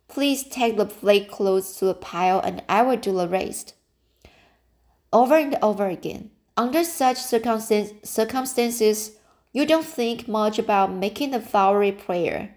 please 0.07 0.43
take 0.43 0.77
the 0.77 0.85
flake 0.85 1.31
close 1.31 1.75
to 1.77 1.85
the 1.85 1.95
pile 1.95 2.39
and 2.39 2.63
I 2.69 2.83
will 2.83 2.97
do 2.97 3.13
the 3.13 3.27
rest. 3.27 3.73
Over 5.11 5.37
and 5.37 5.57
over 5.61 5.87
again. 5.87 6.29
Under 6.55 6.83
such 6.83 7.17
circumstances, 7.17 9.11
you 9.51 9.65
don't 9.65 9.85
think 9.85 10.27
much 10.27 10.59
about 10.59 10.93
making 10.93 11.31
the 11.31 11.41
flowery 11.41 11.91
prayer. 11.91 12.55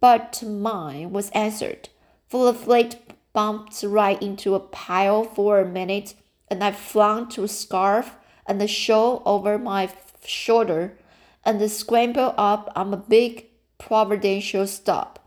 But 0.00 0.42
mine 0.42 1.12
was 1.12 1.30
answered, 1.30 1.88
for 2.28 2.44
the 2.46 2.58
flake 2.58 2.94
bumped 3.32 3.82
right 3.84 4.20
into 4.20 4.54
a 4.54 4.60
pile 4.60 5.22
for 5.22 5.60
a 5.60 5.64
minute 5.64 6.14
and 6.48 6.62
I 6.62 6.72
flung 6.72 7.28
to 7.30 7.44
a 7.44 7.48
scarf 7.48 8.16
and 8.46 8.60
a 8.60 8.66
shawl 8.66 9.22
over 9.24 9.58
my 9.58 9.88
shoulder 10.24 10.98
and 11.44 11.70
scrambled 11.70 12.34
up 12.36 12.70
on 12.74 12.92
a 12.92 12.96
big 12.96 13.46
providential 13.78 14.66
stop. 14.66 15.21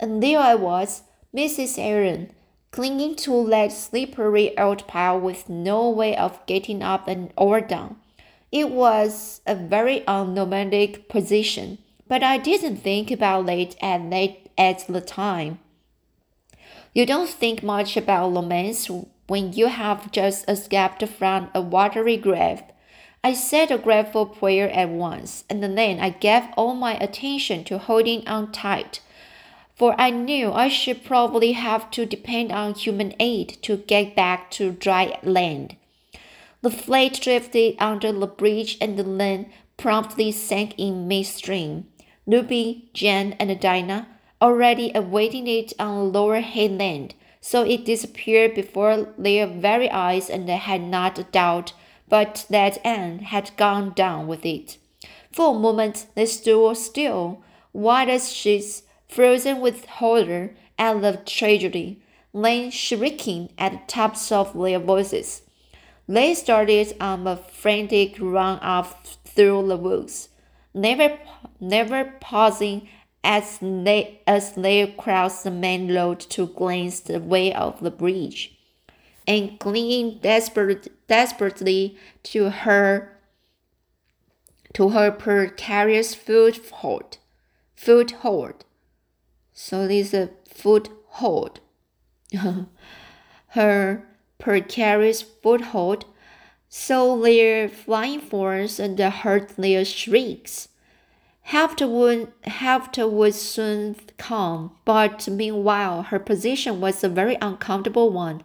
And 0.00 0.22
there 0.22 0.38
I 0.38 0.54
was, 0.54 1.02
Mrs. 1.36 1.78
Aaron, 1.78 2.32
clinging 2.70 3.16
to 3.16 3.46
that 3.50 3.70
slippery 3.70 4.56
old 4.58 4.86
pile 4.88 5.20
with 5.20 5.50
no 5.50 5.90
way 5.90 6.16
of 6.16 6.44
getting 6.46 6.82
up 6.82 7.06
and 7.06 7.32
or 7.36 7.60
down. 7.60 7.96
It 8.50 8.70
was 8.70 9.42
a 9.46 9.54
very 9.54 10.02
unromantic 10.08 11.08
position, 11.08 11.78
but 12.08 12.22
I 12.22 12.38
didn't 12.38 12.78
think 12.78 13.10
about 13.10 13.48
it 13.50 13.76
at, 13.82 14.10
that, 14.10 14.38
at 14.56 14.86
the 14.88 15.02
time. 15.02 15.58
You 16.94 17.04
don't 17.04 17.28
think 17.28 17.62
much 17.62 17.96
about 17.96 18.32
romance 18.32 18.90
when 19.28 19.52
you 19.52 19.68
have 19.68 20.10
just 20.10 20.48
escaped 20.48 21.06
from 21.06 21.50
a 21.54 21.60
watery 21.60 22.16
grave. 22.16 22.62
I 23.22 23.34
said 23.34 23.70
a 23.70 23.76
grateful 23.76 24.24
prayer 24.24 24.70
at 24.70 24.88
once, 24.88 25.44
and 25.50 25.62
then 25.62 26.00
I 26.00 26.08
gave 26.08 26.44
all 26.56 26.74
my 26.74 26.94
attention 26.94 27.64
to 27.64 27.76
holding 27.76 28.26
on 28.26 28.50
tight, 28.50 29.00
for 29.80 29.98
I 29.98 30.10
knew 30.10 30.52
I 30.52 30.68
should 30.68 31.04
probably 31.04 31.52
have 31.52 31.90
to 31.92 32.04
depend 32.04 32.52
on 32.52 32.74
human 32.74 33.14
aid 33.18 33.56
to 33.62 33.78
get 33.78 34.14
back 34.14 34.50
to 34.50 34.72
dry 34.72 35.18
land. 35.22 35.74
The 36.60 36.70
fleet 36.70 37.18
drifted 37.22 37.76
under 37.78 38.12
the 38.12 38.26
bridge 38.26 38.76
and 38.78 38.98
then 38.98 39.46
promptly 39.78 40.32
sank 40.32 40.74
in 40.76 41.08
midstream. 41.08 41.86
Ruby, 42.26 42.90
Jane, 42.92 43.32
and 43.40 43.58
Dinah, 43.58 44.06
already 44.42 44.92
awaiting 44.94 45.46
it 45.46 45.72
on 45.78 45.96
the 45.96 46.18
lower 46.18 46.40
headland, 46.40 47.14
so 47.40 47.62
it 47.62 47.86
disappeared 47.86 48.54
before 48.54 49.14
their 49.16 49.46
very 49.46 49.90
eyes 49.90 50.28
and 50.28 50.46
they 50.46 50.58
had 50.58 50.82
not 50.82 51.18
a 51.18 51.24
doubt 51.24 51.72
but 52.06 52.44
that 52.50 52.84
Anne 52.84 53.20
had 53.20 53.56
gone 53.56 53.94
down 53.94 54.26
with 54.26 54.44
it. 54.44 54.76
For 55.32 55.56
a 55.56 55.58
moment 55.58 56.04
they 56.14 56.26
stood 56.26 56.76
still, 56.76 57.42
white 57.72 58.10
as 58.10 58.30
sheets, 58.30 58.82
frozen 59.10 59.60
with 59.60 59.86
horror 59.86 60.50
at 60.78 61.00
the 61.02 61.20
tragedy, 61.26 62.02
then 62.32 62.70
shrieking 62.70 63.50
at 63.58 63.72
the 63.72 63.80
tops 63.86 64.30
of 64.30 64.58
their 64.58 64.78
voices. 64.78 65.42
They 66.08 66.34
started 66.34 66.96
on 67.00 67.26
a 67.26 67.36
frantic 67.36 68.16
run 68.20 68.58
off 68.60 69.18
through 69.24 69.68
the 69.68 69.76
woods, 69.76 70.28
never, 70.74 71.18
never 71.60 72.14
pausing 72.20 72.88
as 73.22 73.58
they, 73.60 74.20
as 74.26 74.54
they 74.54 74.94
crossed 74.98 75.44
the 75.44 75.50
main 75.50 75.94
road 75.94 76.20
to 76.20 76.46
glance 76.46 77.00
the 77.00 77.20
way 77.20 77.52
of 77.52 77.80
the 77.80 77.90
bridge, 77.90 78.58
and 79.26 79.58
clinging 79.60 80.18
desperate, 80.20 80.88
desperately 81.06 81.96
to 82.24 82.50
her 82.50 83.16
to 84.72 84.90
her 84.90 85.10
precarious 85.10 86.14
foothold. 86.14 87.18
Foothold. 87.74 88.64
So 89.52 89.86
this 89.86 90.14
a 90.14 90.30
foothold. 90.48 91.60
her 93.48 94.06
precarious 94.38 95.22
foothold. 95.22 96.04
So 96.68 97.20
their 97.20 97.68
flying 97.68 98.20
force 98.20 98.78
and 98.78 98.98
heard 98.98 99.50
their 99.50 99.84
shrieks. 99.84 100.68
Help 101.42 101.80
would, 101.80 102.32
would 102.96 103.34
soon 103.34 103.96
come, 104.18 104.76
but 104.84 105.26
meanwhile 105.26 106.02
her 106.02 106.20
position 106.20 106.80
was 106.80 107.02
a 107.02 107.08
very 107.08 107.36
uncomfortable 107.42 108.10
one. 108.10 108.44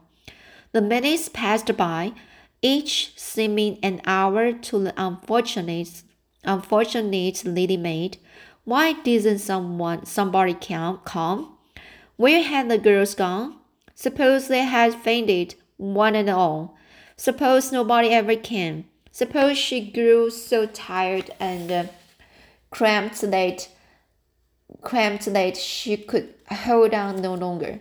The 0.71 0.81
minutes 0.81 1.29
passed 1.29 1.75
by, 1.77 2.13
each 2.63 3.13
seeming 3.15 3.77
an 3.83 4.01
hour 4.05 4.53
to 4.53 4.79
the 4.79 4.93
unfortunate, 4.97 6.01
unfortunate 6.43 7.45
lady 7.45 7.77
maid. 7.77 8.17
Why 8.65 8.93
didn't 8.93 9.39
someone 9.39 10.07
somebody 10.07 10.55
come? 10.55 11.55
Where 12.15 12.41
had 12.41 12.67
the 12.67 12.79
girls 12.79 13.13
gone? 13.13 13.57
Suppose 13.93 14.47
they 14.47 14.63
had 14.63 14.95
fainted, 14.95 15.53
one 15.77 16.15
and 16.15 16.31
all. 16.31 16.75
Suppose 17.15 17.71
nobody 17.71 18.09
ever 18.09 18.35
came. 18.35 18.85
Suppose 19.11 19.59
she 19.59 19.91
grew 19.91 20.31
so 20.31 20.65
tired 20.65 21.29
and 21.39 21.71
uh, 21.71 21.83
cramped 22.71 23.21
that 23.21 23.69
cramped 24.81 25.25
that 25.31 25.57
she 25.57 25.95
could 25.95 26.33
hold 26.49 26.95
on 26.95 27.21
no 27.21 27.35
longer. 27.35 27.79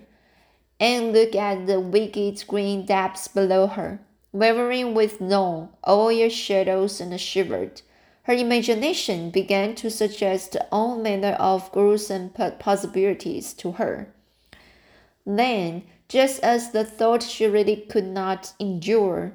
And 0.78 1.14
look 1.14 1.34
at 1.34 1.66
the 1.66 1.80
wicked 1.80 2.44
green 2.46 2.84
depths 2.84 3.26
below 3.26 3.68
her, 3.68 4.00
wavering 4.32 4.92
with 4.92 5.18
long, 5.18 5.70
oily 5.88 6.28
shadows 6.28 7.00
and 7.00 7.18
shivered. 7.18 7.80
Her 8.24 8.32
imagination 8.32 9.30
began 9.30 9.74
to 9.76 9.90
suggest 9.90 10.56
all 10.72 10.96
manner 10.96 11.32
of 11.32 11.70
gruesome 11.72 12.30
possibilities 12.30 13.52
to 13.54 13.72
her. 13.72 14.14
Then 15.26 15.84
just 16.08 16.42
as 16.42 16.70
the 16.70 16.84
thought 16.84 17.22
she 17.22 17.46
really 17.46 17.76
could 17.76 18.06
not 18.06 18.54
endure, 18.58 19.34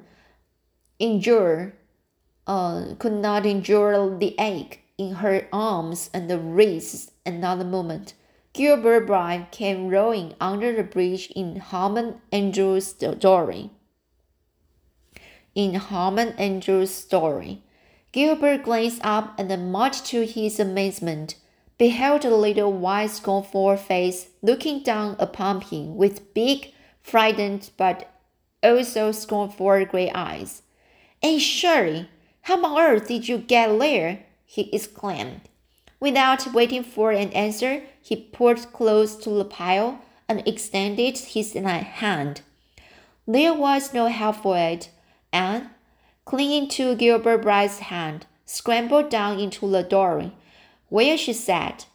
endure, 0.98 1.74
uh, 2.48 2.94
could 2.98 3.12
not 3.12 3.46
endure 3.46 4.18
the 4.18 4.34
ache 4.40 4.80
in 4.98 5.14
her 5.16 5.46
arms 5.52 6.10
and 6.12 6.28
the 6.28 6.38
wrists 6.38 7.12
another 7.24 7.64
moment. 7.64 8.14
Gilbert 8.52 9.06
Blythe 9.06 9.52
came 9.52 9.88
rowing 9.88 10.34
under 10.40 10.74
the 10.74 10.82
bridge 10.82 11.30
in 11.36 11.56
Harmon 11.56 12.20
Andrews' 12.32 12.88
story. 12.88 13.70
In 15.54 15.74
Harmon 15.74 16.30
Andrews' 16.38 16.90
story, 16.90 17.62
Gilbert 18.12 18.64
glanced 18.64 19.00
up 19.04 19.38
and 19.38 19.72
much 19.72 20.02
to 20.10 20.26
his 20.26 20.58
amazement 20.58 21.36
beheld 21.78 22.24
a 22.24 22.34
little 22.34 22.72
white 22.72 23.10
scornful 23.10 23.76
face 23.76 24.28
looking 24.42 24.82
down 24.82 25.16
upon 25.18 25.60
him 25.60 25.96
with 25.96 26.34
big, 26.34 26.72
frightened 27.00 27.70
but 27.76 28.10
also 28.62 29.12
scornful 29.12 29.84
gray 29.86 30.10
eyes. 30.10 30.62
Anne 31.22 31.38
Shirley, 31.38 32.08
how 32.42 32.62
on 32.64 32.80
earth 32.80 33.08
did 33.08 33.28
you 33.28 33.38
get 33.38 33.78
there? 33.78 34.24
he 34.44 34.74
exclaimed. 34.74 35.42
Without 36.00 36.52
waiting 36.52 36.82
for 36.82 37.12
an 37.12 37.30
answer, 37.32 37.82
he 38.02 38.16
pulled 38.16 38.72
close 38.72 39.14
to 39.16 39.30
the 39.30 39.44
pile 39.44 40.00
and 40.28 40.46
extended 40.48 41.18
his 41.18 41.52
hand. 41.52 42.40
There 43.26 43.54
was 43.54 43.94
no 43.94 44.06
help 44.06 44.36
for 44.36 44.56
it, 44.56 44.90
and, 45.32 45.68
clinging 46.30 46.68
to 46.68 46.94
Gilbert 46.94 47.42
Blythe's 47.42 47.80
hand, 47.80 48.24
scrambled 48.46 49.10
down 49.10 49.40
into 49.40 49.68
the 49.68 49.82
dory 49.82 50.30
where 50.88 51.18
she 51.18 51.32
sat, 51.32 51.86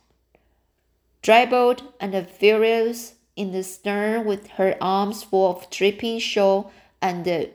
drabbled 1.22 1.82
and 2.02 2.30
furious 2.30 3.14
in 3.38 3.54
the 3.54 3.64
stern 3.64 4.26
with 4.26 4.48
her 4.58 4.76
arms 4.82 5.24
full 5.24 5.52
of 5.52 5.70
dripping 5.70 6.20
shawl 6.20 6.70
and 7.02 7.50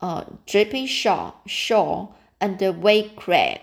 uh, 0.00 0.24
dripping 0.46 0.86
shawl, 0.86 1.42
shawl 1.44 2.16
and 2.40 2.58
the 2.58 2.72
white 2.72 3.14
crab. 3.14 3.60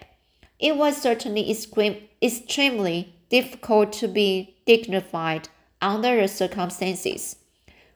It 0.59 0.77
was 0.77 1.01
certainly 1.01 1.49
extremely 1.49 3.15
difficult 3.29 3.93
to 3.93 4.07
be 4.07 4.57
dignified 4.67 5.49
under 5.81 6.21
the 6.21 6.27
circumstances. 6.27 7.37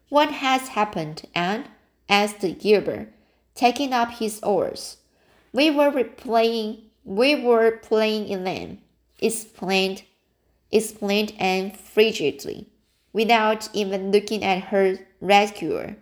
What 0.09 0.31
has 0.31 0.69
happened, 0.69 1.27
Anne? 1.35 1.65
asked 2.09 2.43
Gilbert, 2.59 3.11
taking 3.55 3.93
up 3.93 4.11
his 4.11 4.39
oars. 4.43 4.97
We 5.51 5.71
were 5.71 6.03
playing 6.03 6.83
we 7.05 7.35
were 7.35 7.71
playing 7.71 8.27
in 8.27 8.45
them, 8.45 8.79
explained, 9.21 10.01
explained 10.71 11.33
Anne 11.37 11.71
frigidly, 11.71 12.65
without 13.13 13.69
even 13.73 14.11
looking 14.11 14.43
at 14.43 14.65
her 14.65 14.97
rescuer, 15.21 15.97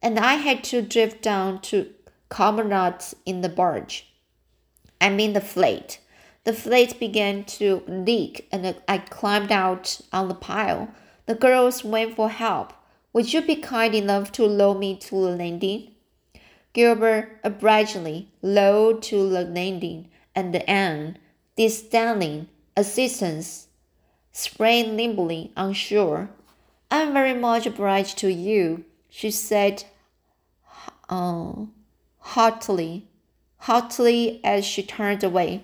and 0.00 0.18
I 0.18 0.34
had 0.34 0.64
to 0.64 0.80
drift 0.80 1.22
down 1.22 1.60
to 1.62 1.92
comrades 2.30 3.14
in 3.26 3.42
the 3.42 3.50
barge. 3.50 4.10
I 4.98 5.10
mean 5.10 5.34
the 5.34 5.42
fleet. 5.42 6.00
The 6.44 6.54
fleet 6.54 6.98
began 6.98 7.44
to 7.44 7.82
leak, 7.86 8.48
and 8.50 8.74
I 8.88 8.98
climbed 8.98 9.52
out 9.52 10.00
on 10.12 10.28
the 10.28 10.34
pile. 10.34 10.88
The 11.26 11.34
girls 11.34 11.84
went 11.84 12.16
for 12.16 12.30
help. 12.30 12.72
Would 13.12 13.32
you 13.32 13.42
be 13.42 13.56
kind 13.56 13.94
enough 13.94 14.32
to 14.32 14.46
lower 14.46 14.78
me 14.78 14.96
to 14.96 15.10
the 15.10 15.36
landing? 15.36 15.95
Gilbert 16.76 17.40
obligingly 17.42 18.28
lowered 18.42 19.00
to 19.04 19.30
the 19.30 19.44
landing 19.44 20.10
and 20.34 20.54
Anne, 20.68 21.16
disdaining 21.56 22.48
assistance, 22.76 23.68
sprang 24.30 24.94
nimbly 24.94 25.52
on 25.56 25.72
shore. 25.72 26.28
I'm 26.90 27.14
very 27.14 27.32
much 27.32 27.64
obliged 27.64 28.18
to 28.18 28.30
you, 28.30 28.84
she 29.08 29.30
said 29.30 29.84
uh, 31.08 31.54
haughtily, 32.18 33.06
haughtily 33.60 34.44
as 34.44 34.66
she 34.66 34.82
turned 34.82 35.24
away. 35.24 35.62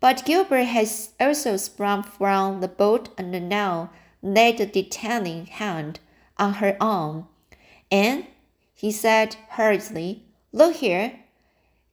But 0.00 0.24
Gilbert 0.24 0.64
has 0.64 1.10
also 1.20 1.58
sprung 1.58 2.04
from 2.04 2.62
the 2.62 2.68
boat 2.68 3.10
and 3.18 3.50
now 3.50 3.90
laid 4.22 4.60
a 4.60 4.66
detaining 4.66 5.44
hand 5.44 6.00
on 6.38 6.54
her 6.54 6.78
arm. 6.80 7.28
And, 7.90 8.26
he 8.74 8.90
said 8.90 9.36
hurriedly, 9.50 10.24
look 10.58 10.74
here, 10.74 11.12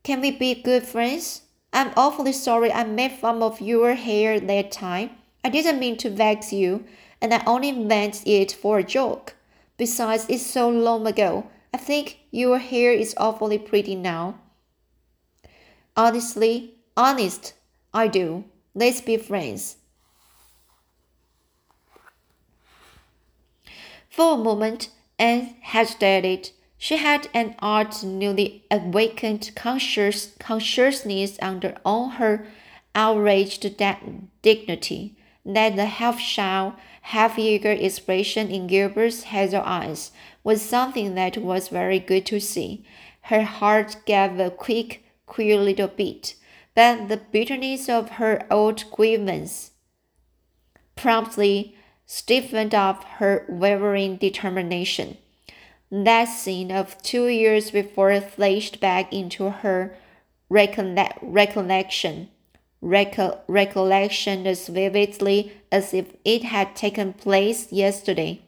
can 0.01 0.21
we 0.21 0.31
be 0.31 0.55
good 0.55 0.83
friends? 0.83 1.43
I'm 1.71 1.91
awfully 1.95 2.33
sorry 2.33 2.71
I 2.73 2.83
made 2.83 3.11
fun 3.11 3.43
of 3.43 3.61
your 3.61 3.93
hair 3.93 4.39
that 4.39 4.71
time. 4.71 5.11
I 5.43 5.49
didn't 5.49 5.79
mean 5.79 5.97
to 5.97 6.09
vex 6.09 6.51
you, 6.51 6.83
and 7.21 7.31
I 7.31 7.43
only 7.45 7.71
meant 7.71 8.23
it 8.25 8.51
for 8.51 8.79
a 8.79 8.83
joke. 8.83 9.35
Besides, 9.77 10.25
it's 10.29 10.45
so 10.45 10.67
long 10.67 11.05
ago. 11.05 11.47
I 11.73 11.77
think 11.77 12.19
your 12.31 12.57
hair 12.57 12.91
is 12.91 13.13
awfully 13.17 13.59
pretty 13.59 13.93
now. 13.95 14.39
Honestly, 15.95 16.73
honest, 16.97 17.53
I 17.93 18.07
do. 18.07 18.45
Let's 18.73 19.01
be 19.01 19.17
friends. 19.17 19.77
For 24.09 24.33
a 24.33 24.37
moment, 24.37 24.89
Anne 25.19 25.55
hesitated. 25.61 26.49
She 26.77 26.97
had 26.97 27.29
an 27.33 27.55
odd, 27.59 28.03
newly 28.03 28.63
awakened 28.69 29.51
conscious, 29.55 30.33
consciousness 30.39 31.37
under 31.41 31.77
all 31.85 32.09
her 32.09 32.47
outraged 32.93 33.61
dignity 34.41 35.15
that 35.45 35.75
the 35.75 35.85
half 35.85 36.19
shy, 36.19 36.71
half 37.01 37.37
eager 37.37 37.71
expression 37.71 38.49
in 38.49 38.67
Gilbert's 38.67 39.23
hazel 39.23 39.61
eyes 39.63 40.11
was 40.43 40.61
something 40.61 41.15
that 41.15 41.37
was 41.37 41.67
very 41.69 41.99
good 41.99 42.25
to 42.27 42.39
see. 42.39 42.83
Her 43.21 43.43
heart 43.43 43.97
gave 44.05 44.39
a 44.39 44.49
quick, 44.49 45.03
queer 45.25 45.57
little 45.57 45.87
beat, 45.87 46.35
but 46.73 47.07
the 47.07 47.17
bitterness 47.17 47.89
of 47.89 48.09
her 48.11 48.45
old 48.51 48.83
grievance 48.91 49.71
promptly 50.95 51.75
stiffened 52.05 52.73
up 52.73 53.03
her 53.19 53.45
wavering 53.49 54.17
determination. 54.17 55.17
That 55.91 56.25
scene 56.25 56.71
of 56.71 57.01
two 57.01 57.27
years 57.27 57.71
before 57.71 58.19
flashed 58.19 58.79
back 58.79 59.13
into 59.13 59.49
her 59.49 59.95
recollection, 60.49 62.29
recollection 62.81 64.47
as 64.47 64.67
vividly 64.67 65.51
as 65.71 65.93
if 65.93 66.13
it 66.25 66.43
had 66.43 66.75
taken 66.75 67.13
place 67.13 67.71
yesterday. 67.71 68.41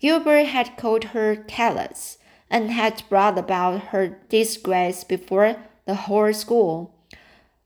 Gilbert 0.00 0.46
had 0.46 0.76
called 0.76 1.04
her 1.04 1.36
callous 1.36 2.18
and 2.50 2.70
had 2.70 3.02
brought 3.08 3.38
about 3.38 3.86
her 3.86 4.18
disgrace 4.28 5.02
before 5.04 5.56
the 5.86 5.94
whole 5.94 6.32
school. 6.32 6.94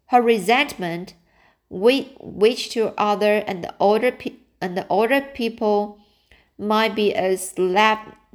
Her 0.07 0.23
resentment, 0.23 1.15
which 1.69 2.71
to 2.71 2.95
other 2.99 3.43
and 3.47 3.65
the 3.65 3.75
older 3.81 4.17
and 4.61 4.77
the 4.77 4.87
older 4.89 5.21
people 5.21 5.99
might 6.57 6.95
be 6.95 7.15
as 7.15 7.59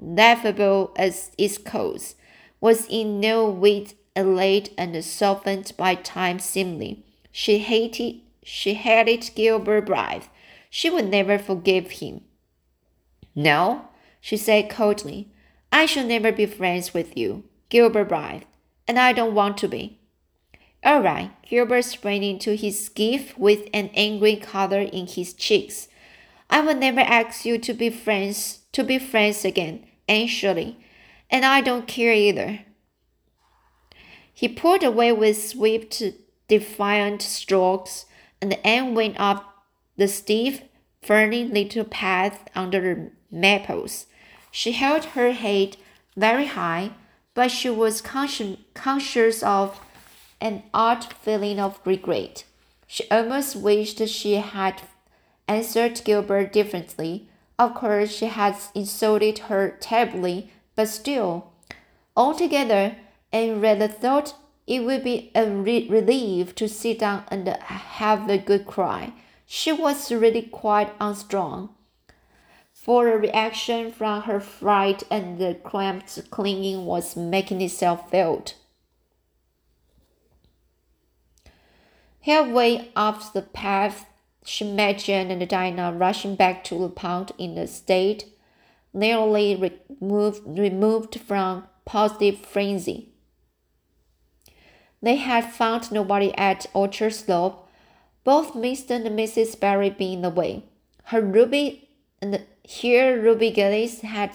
laughable 0.03 0.91
as 0.95 1.31
its 1.37 1.57
cause, 1.57 2.15
was 2.59 2.87
in 2.89 3.19
no 3.19 3.49
whit 3.49 3.93
allayed 4.15 4.69
and 4.77 5.03
softened 5.03 5.71
by 5.77 5.95
time 5.95 6.39
simply. 6.39 7.03
She 7.31 7.59
hated 7.59 8.21
she 8.43 8.73
hated 8.73 9.31
Gilbert 9.35 9.85
Blythe. 9.85 10.23
She 10.69 10.89
would 10.89 11.09
never 11.09 11.39
forgive 11.39 11.91
him. 11.91 12.21
No, 13.33 13.87
she 14.19 14.37
said 14.37 14.69
coldly. 14.69 15.29
I 15.71 15.85
shall 15.85 16.05
never 16.05 16.31
be 16.31 16.45
friends 16.45 16.93
with 16.93 17.17
you, 17.17 17.45
Gilbert 17.69 18.09
Blythe, 18.09 18.43
and 18.87 18.99
I 18.99 19.13
don't 19.13 19.33
want 19.33 19.57
to 19.59 19.67
be. 19.67 19.97
All 20.83 21.01
right, 21.01 21.31
Gilbert 21.43 21.85
sprang 21.85 22.23
into 22.23 22.55
his 22.55 22.85
skiff 22.85 23.37
with 23.37 23.69
an 23.73 23.89
angry 23.93 24.35
color 24.35 24.81
in 24.81 25.07
his 25.07 25.33
cheeks. 25.33 25.87
I 26.49 26.59
will 26.59 26.75
never 26.75 26.99
ask 26.99 27.45
you 27.45 27.57
to 27.59 27.73
be 27.73 27.89
friends 27.89 28.59
to 28.73 28.83
be 28.83 28.99
friends 28.99 29.45
again, 29.45 29.85
Shirley, 30.07 30.77
and 31.29 31.45
I 31.45 31.61
don't 31.61 31.87
care 31.87 32.13
either. 32.13 32.59
He 34.33 34.47
pulled 34.47 34.83
away 34.83 35.11
with 35.11 35.41
swift 35.41 36.01
defiant 36.47 37.21
strokes, 37.21 38.05
and 38.41 38.53
Anne 38.65 38.95
went 38.95 39.19
up 39.19 39.65
the 39.95 40.07
stiff, 40.07 40.63
ferny 41.01 41.45
little 41.45 41.85
path 41.85 42.49
under 42.55 42.81
the 42.81 43.11
maples. 43.31 44.07
She 44.51 44.73
held 44.73 45.05
her 45.05 45.31
head 45.31 45.77
very 46.15 46.47
high, 46.47 46.91
but 47.33 47.51
she 47.51 47.69
was 47.69 48.01
consci 48.01 48.57
conscious 48.73 49.41
of 49.43 49.79
an 50.39 50.63
odd 50.73 51.13
feeling 51.13 51.59
of 51.59 51.79
regret. 51.85 52.43
She 52.85 53.09
almost 53.09 53.55
wished 53.55 54.05
she 54.07 54.35
had 54.35 54.81
answered 55.47 56.01
Gilbert 56.03 56.53
differently. 56.53 57.27
Of 57.59 57.75
course, 57.75 58.11
she 58.11 58.25
had 58.25 58.55
insulted 58.73 59.39
her 59.39 59.77
terribly, 59.79 60.51
but 60.75 60.89
still, 60.89 61.51
altogether, 62.15 62.95
Anne 63.31 63.61
rather 63.61 63.87
thought 63.87 64.35
it 64.65 64.83
would 64.83 65.03
be 65.03 65.31
a 65.35 65.49
re 65.49 65.87
relief 65.89 66.55
to 66.55 66.67
sit 66.67 66.99
down 66.99 67.23
and 67.29 67.47
have 67.47 68.29
a 68.29 68.37
good 68.37 68.65
cry. 68.65 69.13
She 69.45 69.71
was 69.71 70.11
really 70.11 70.41
quite 70.41 70.93
unstrung. 70.99 71.69
For 72.73 73.07
a 73.07 73.17
reaction 73.17 73.91
from 73.91 74.23
her 74.23 74.39
fright 74.39 75.03
and 75.09 75.37
the 75.37 75.55
cramped 75.55 76.29
clinging 76.31 76.85
was 76.85 77.15
making 77.15 77.61
itself 77.61 78.09
felt. 78.09 78.55
Halfway 82.21 82.91
up 82.95 83.33
the 83.33 83.41
path, 83.41 84.05
Jane 84.45 85.31
and 85.31 85.47
Dinah 85.47 85.93
rushing 85.93 86.35
back 86.35 86.63
to 86.65 86.77
the 86.79 86.89
pond 86.89 87.31
in 87.37 87.57
a 87.57 87.67
state 87.67 88.25
nearly 88.93 89.55
removed, 89.99 90.41
removed 90.45 91.19
from 91.19 91.67
positive 91.85 92.39
frenzy. 92.39 93.09
They 95.01 95.17
had 95.17 95.51
found 95.51 95.91
nobody 95.91 96.33
at 96.37 96.65
Orchard 96.73 97.13
Slope, 97.13 97.69
both 98.23 98.53
Mr. 98.53 98.91
and 98.91 99.19
Mrs. 99.19 99.59
Barry 99.59 99.89
being 99.89 100.23
away. 100.23 100.63
Her 101.05 101.21
Ruby 101.21 101.89
and 102.21 102.45
here 102.63 103.21
Ruby 103.21 103.51
Gillis 103.51 104.01
had 104.01 104.31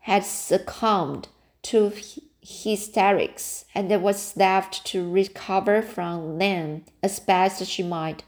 had 0.00 0.24
succumbed 0.24 1.28
to 1.62 1.92
hysterics 2.40 3.64
and 3.74 3.90
was 4.02 4.36
left 4.36 4.86
to 4.86 5.10
recover 5.10 5.82
from 5.82 6.38
them 6.38 6.84
as 7.02 7.20
best 7.20 7.64
she 7.66 7.82
might, 7.82 8.22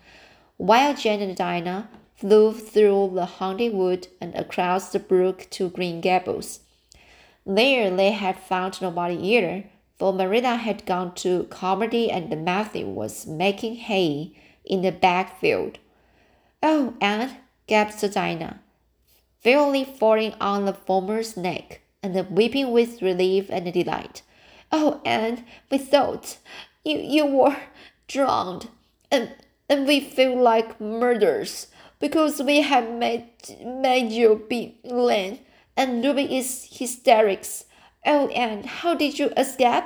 while 0.63 0.95
Jane 0.95 1.21
and 1.21 1.37
Dinah 1.37 1.89
flew 2.15 2.53
through 2.53 3.11
the 3.15 3.25
haunted 3.25 3.75
wood 3.75 4.07
and 4.21 4.33
across 4.37 4.93
the 4.93 5.01
brook 5.01 5.49
to 5.51 5.69
Green 5.69 6.01
Gables. 6.01 6.61
There 7.45 7.91
they 7.91 8.13
had 8.13 8.39
found 8.39 8.81
nobody 8.81 9.17
either, 9.17 9.65
for 9.99 10.13
Marilla 10.13 10.55
had 10.55 10.87
gone 10.87 11.17
to 11.17 11.49
Carmody 11.51 12.13
and 12.13 12.45
Matthew 12.45 12.87
was 12.87 13.27
making 13.27 13.75
hay 13.75 14.37
in 14.65 14.83
the 14.83 14.93
backfield. 14.93 15.81
Oh, 16.63 16.95
Anne, 17.01 17.39
gasped 17.67 18.15
Dinah, 18.15 18.61
fairly 19.41 19.83
falling 19.85 20.33
on 20.41 20.65
the 20.65 20.75
former's 20.75 21.37
neck 21.37 21.81
and 22.05 22.15
weeping 22.31 22.71
with 22.71 23.03
relief 23.03 23.47
and 23.51 23.73
delight. 23.73 24.23
Oh, 24.71 25.01
Anne, 25.05 25.45
we 25.73 25.79
thought 25.79 26.39
you, 26.85 26.99
you 26.99 27.27
were 27.27 27.57
drowned, 28.07 28.69
and, 29.11 29.33
and 29.73 29.87
we 29.87 30.01
feel 30.01 30.39
like 30.39 30.79
murderers 30.79 31.69
because 31.99 32.43
we 32.43 32.61
have 32.61 32.91
made, 32.91 34.13
you 34.13 34.45
be 34.47 34.79
lame, 34.85 35.39
and 35.75 36.05
Ruby 36.05 36.37
is 36.37 36.69
hysterics 36.71 37.65
Oh, 38.05 38.29
and 38.29 38.67
how 38.67 38.95
did 38.95 39.19
you 39.19 39.31
escape? 39.37 39.85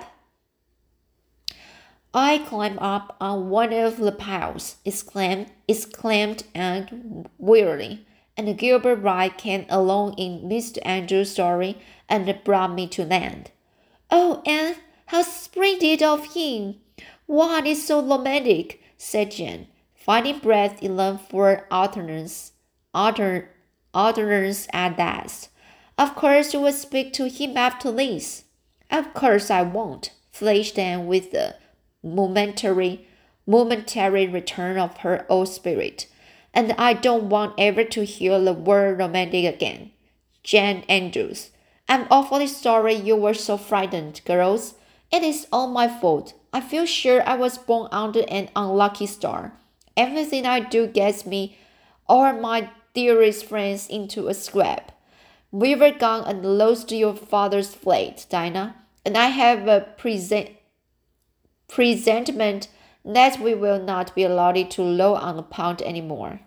I 2.13 2.39
climbed 2.39 2.79
up 2.81 3.15
on 3.21 3.51
one 3.51 3.73
of 3.73 3.99
the 3.99 4.11
piles, 4.11 4.77
exclaimed, 4.85 5.53
exclaimed 5.69 6.45
Anne 6.55 7.27
wearily, 7.39 8.07
and 8.37 8.59
Gilbert 8.59 8.97
Wright 8.97 9.37
came 9.37 9.67
along 9.69 10.15
in 10.15 10.49
Mr. 10.49 10.79
Andrew's 10.85 11.31
story 11.31 11.79
and 12.09 12.41
brought 12.43 12.73
me 12.73 12.89
to 12.89 13.05
land. 13.05 13.51
Oh, 14.11 14.43
Anne, 14.47 14.77
how 15.07 15.23
splendid 15.23 16.03
of 16.03 16.35
him! 16.35 16.77
What 17.27 17.67
is 17.67 17.87
so 17.87 18.03
romantic? 18.03 18.83
said 18.97 19.31
Jane, 19.31 19.69
finding 20.07 20.39
breath 20.39 20.81
enough 20.85 21.29
for 21.29 21.67
utterance, 21.69 22.53
alter, 22.95 23.51
utterance 23.93 24.69
at 24.73 24.97
last. 24.97 25.49
Of 25.99 26.15
course 26.15 26.55
you 26.55 26.61
will 26.61 26.73
speak 26.73 27.13
to 27.15 27.29
him 27.29 27.57
after 27.57 27.91
this. 27.91 28.45
Of 28.89 29.13
course 29.15 29.51
I 29.51 29.63
won't, 29.63 30.13
flashed 30.31 30.79
Anne 30.79 31.09
with 31.09 31.33
the 31.33 31.57
momentary 32.05 33.09
momentary 33.49 34.29
return 34.29 34.79
of 34.79 34.99
her 34.99 35.27
old 35.29 35.49
spirit. 35.49 36.07
And 36.55 36.73
I 36.79 36.93
don't 36.93 37.29
want 37.29 37.55
ever 37.59 37.83
to 37.83 38.05
hear 38.05 38.39
the 38.39 38.53
word 38.53 39.01
romantic 39.01 39.45
again. 39.45 39.91
Jane 40.45 40.85
Andrews. 40.89 41.51
I'm 41.89 42.07
awfully 42.13 42.47
sorry 42.47 42.95
you 42.95 43.17
were 43.17 43.35
so 43.35 43.57
frightened, 43.57 44.21
girls. 44.25 44.75
It 45.11 45.25
is 45.25 45.49
all 45.53 45.69
my 45.69 45.89
fault. 45.89 46.35
I 46.53 46.61
feel 46.61 46.87
sure 46.87 47.29
I 47.29 47.35
was 47.35 47.59
born 47.59 47.89
under 47.91 48.25
an 48.29 48.51
unlucky 48.55 49.07
star. 49.07 49.53
Everything 49.97 50.47
I 50.47 50.61
do 50.61 50.87
gets 50.87 51.25
me 51.25 51.57
or 52.09 52.33
my 52.33 52.71
dearest 52.95 53.47
friends 53.47 53.89
into 53.89 54.29
a 54.29 54.35
scrap. 54.35 54.93
We 55.51 55.75
were 55.75 55.93
gone 55.93 56.25
and 56.25 56.59
lost 56.59 56.93
your 56.93 57.15
father's 57.15 57.75
flight, 57.75 58.27
Dinah, 58.29 58.77
and 59.05 59.17
I 59.17 59.27
have 59.27 59.69
a 59.69 59.89
present 59.97 60.51
presentiment 61.69 62.69
that 63.05 63.41
we 63.41 63.55
will 63.55 63.83
not 63.83 64.15
be 64.15 64.25
allowed 64.25 64.71
to 64.71 64.83
low 64.83 65.15
on 65.15 65.37
the 65.37 65.43
pond 65.43 65.81
anymore. 65.83 66.41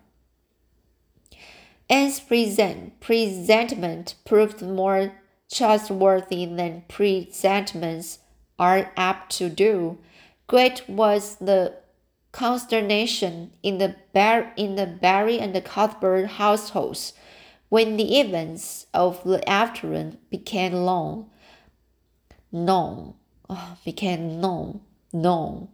Anne's 1.89 2.19
present 2.19 2.99
presentment 2.99 4.15
proved 4.25 4.61
more 4.61 5.13
trustworthy 5.51 6.45
than 6.45 6.83
presentiments 6.87 8.19
are 8.59 8.91
apt 8.95 9.35
to 9.37 9.49
do. 9.49 9.97
Great 10.47 10.87
was 10.87 11.35
the 11.37 11.73
consternation 12.31 13.51
in 13.63 13.77
the 13.77 13.95
Bar- 14.13 14.53
in 14.55 14.75
the 14.75 14.85
Barry 14.85 15.39
and 15.39 15.53
the 15.55 15.61
Cuthbert 15.61 16.27
households 16.31 17.13
when 17.69 17.97
the 17.97 18.19
events 18.19 18.87
of 18.93 19.23
the 19.23 19.47
afternoon 19.47 20.17
became 20.29 20.73
known, 20.73 21.27
known, 22.51 23.13
oh, 23.49 23.77
became 23.85 24.41
known, 24.41 24.81
known. 25.13 25.69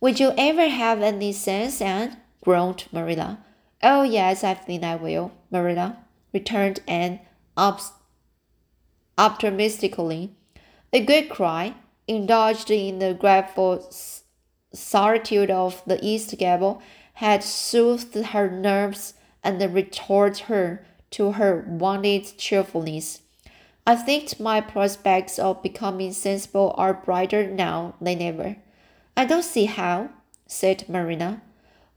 Would 0.00 0.20
you 0.20 0.32
ever 0.36 0.68
have 0.68 1.00
any 1.00 1.32
sense, 1.32 1.80
Anne? 1.80 2.18
groaned 2.42 2.84
Marilla. 2.92 3.38
Oh, 3.82 4.02
yes, 4.02 4.44
I 4.44 4.52
think 4.54 4.84
I 4.84 4.96
will, 4.96 5.32
Marilla, 5.50 5.96
returned 6.32 6.80
Anne 6.86 7.20
optimistically. 9.16 10.34
A 10.92 11.04
good 11.04 11.30
cry, 11.30 11.74
indulged 12.06 12.70
in 12.70 12.98
the 12.98 13.14
grateful 13.14 13.90
solitude 14.74 15.50
of 15.50 15.82
the 15.86 15.98
East 16.02 16.36
Gable, 16.38 16.82
had 17.14 17.42
soothed 17.42 18.14
her 18.14 18.50
nerves 18.50 19.14
and 19.42 19.60
restored 19.74 20.38
her 20.38 20.84
to 21.10 21.32
her 21.32 21.64
wonted 21.68 22.36
cheerfulness. 22.36 23.20
I 23.86 23.96
think 23.96 24.40
my 24.40 24.60
prospects 24.60 25.38
of 25.38 25.62
becoming 25.62 26.12
sensible 26.12 26.74
are 26.76 26.94
brighter 26.94 27.46
now 27.46 27.94
than 28.00 28.20
ever. 28.22 28.56
I 29.16 29.26
don't 29.26 29.44
see 29.44 29.66
how, 29.66 30.10
said 30.46 30.88
Marilla. 30.88 31.42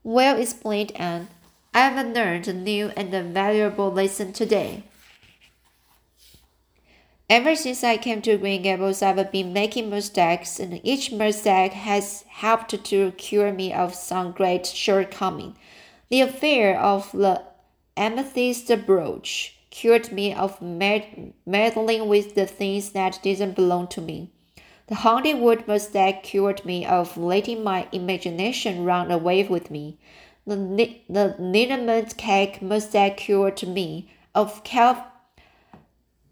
Well 0.04 0.38
explained, 0.38 0.92
Anne. 0.96 1.30
I've 1.74 1.96
learned 2.14 2.48
a 2.48 2.54
new 2.54 2.92
and 2.98 3.12
valuable 3.34 3.92
lesson 3.92 4.34
today. 4.34 4.84
Ever 7.30 7.58
since 7.58 7.84
I 7.84 7.98
came 7.98 8.22
to 8.22 8.38
Green 8.38 8.62
Gables, 8.62 9.02
I've 9.02 9.34
been 9.34 9.52
making 9.52 9.90
mistakes, 9.90 10.62
and 10.62 10.80
each 10.82 11.12
mistake 11.12 11.74
has 11.74 12.24
helped 12.30 12.86
to 12.86 13.12
cure 13.12 13.52
me 13.52 13.74
of 13.74 13.94
some 13.96 14.32
great 14.32 14.66
shortcoming. 14.66 15.58
The 16.08 16.22
affair 16.22 16.80
of 16.80 17.12
the 17.12 17.44
amethyst 17.98 18.72
brooch 18.86 19.58
cured 19.72 20.10
me 20.14 20.34
of 20.34 20.62
meddling 20.62 22.08
with 22.08 22.36
the 22.36 22.46
things 22.46 22.92
that 22.92 23.20
didn't 23.22 23.58
belong 23.58 23.88
to 23.90 24.00
me. 24.00 24.32
The 24.88 24.96
haunted 24.96 25.40
wood 25.40 25.68
mistake 25.68 26.24
cured 26.24 26.64
me 26.64 26.86
of 26.86 27.18
letting 27.18 27.62
my 27.62 27.90
imagination 27.92 28.86
run 28.86 29.12
away 29.12 29.44
with 29.44 29.70
me. 29.70 29.98
The, 30.46 30.56
the 31.10 31.36
liniment 31.38 32.16
cake 32.16 32.62
mistake 32.62 33.18
cured 33.18 33.68
me 33.68 34.10
of, 34.34 34.64
cal- 34.64 35.12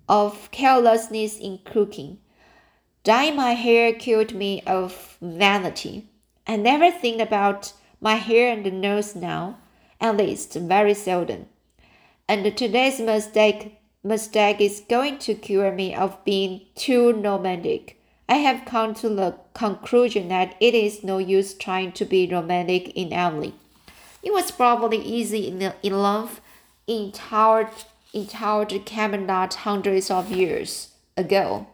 of 0.07 0.49
carelessness 0.51 1.37
in 1.39 1.59
cooking. 1.65 2.19
Dyeing 3.03 3.35
my 3.35 3.53
hair 3.53 3.93
cured 3.93 4.33
me 4.33 4.61
of 4.67 5.17
vanity. 5.21 6.07
I 6.47 6.55
never 6.55 6.91
think 6.91 7.21
about 7.21 7.73
my 8.01 8.15
hair 8.15 8.51
and 8.51 8.65
the 8.65 8.71
nose 8.71 9.15
now, 9.15 9.57
at 9.99 10.17
least 10.17 10.53
very 10.53 10.93
seldom 10.93 11.47
and 12.27 12.57
today's 12.57 12.99
mistake 12.99 13.79
mistake 14.03 14.61
is 14.61 14.83
going 14.87 15.17
to 15.17 15.33
cure 15.33 15.71
me 15.71 15.93
of 15.95 16.23
being 16.25 16.61
too 16.75 17.11
romantic. 17.13 17.99
I 18.27 18.35
have 18.35 18.65
come 18.65 18.93
to 18.95 19.09
the 19.09 19.35
conclusion 19.53 20.27
that 20.29 20.55
it 20.59 20.73
is 20.73 21.03
no 21.03 21.17
use 21.17 21.53
trying 21.53 21.91
to 21.93 22.05
be 22.05 22.27
romantic 22.27 22.89
in 22.89 23.13
Emily. 23.13 23.53
It 24.23 24.33
was 24.33 24.51
probably 24.51 24.97
easy 24.97 25.47
in, 25.47 25.73
in 25.83 25.93
love 25.93 26.41
in 26.87 27.11
Tower, 27.11 27.69
in 28.15 28.25
Tower 28.25 28.65
Camelot 28.65 29.53
hundreds 29.53 30.09
of 30.09 30.31
years 30.31 30.95
ago. 31.17 31.67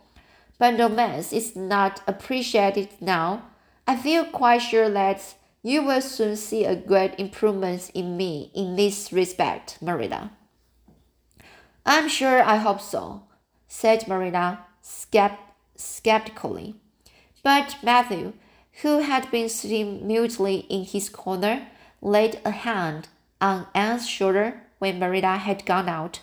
But 0.58 0.80
romance 0.80 1.32
is 1.32 1.56
not 1.56 2.02
appreciated 2.08 2.90
now. 3.00 3.44
I 3.88 3.96
feel 3.96 4.26
quite 4.26 4.60
sure 4.60 4.90
that 4.90 5.36
you 5.64 5.84
will 5.84 6.02
soon 6.02 6.36
see 6.36 6.66
a 6.66 6.76
great 6.76 7.14
improvement 7.20 7.92
in 7.94 8.18
me 8.18 8.52
in 8.56 8.76
this 8.76 9.14
respect, 9.14 9.78
Marilla. 9.82 10.32
I'm 11.86 12.10
sure 12.10 12.44
I 12.44 12.58
hope 12.58 12.82
so, 12.82 13.24
said 13.68 14.06
skept 14.84 15.38
skeptically. 15.76 16.76
But 17.44 17.78
Matthew, 17.84 18.34
who 18.82 19.00
had 19.00 19.30
been 19.30 19.50
sitting 19.50 20.08
mutely 20.08 20.66
in 20.70 20.86
his 20.86 21.10
corner, 21.10 21.68
laid 22.02 22.40
a 22.44 22.52
hand 22.52 23.10
on 23.40 23.68
Anne's 23.76 24.08
shoulder 24.08 24.62
when 24.80 25.00
Marilla 25.00 25.38
had 25.38 25.66
gone 25.66 25.90
out. 25.90 26.22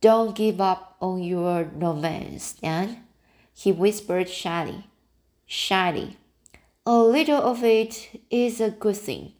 Don't 0.00 0.34
give 0.34 0.60
up 0.60 0.96
on 1.00 1.22
your 1.22 1.64
romance, 1.64 2.56
Anne, 2.62 3.04
he 3.52 3.72
whispered 3.72 4.28
shyly. 4.28 4.84
Shyly. 5.46 6.16
A 6.86 6.98
little 6.98 7.42
of 7.42 7.62
it 7.62 8.22
is 8.30 8.60
a 8.60 8.70
good 8.70 8.96
thing. 8.96 9.32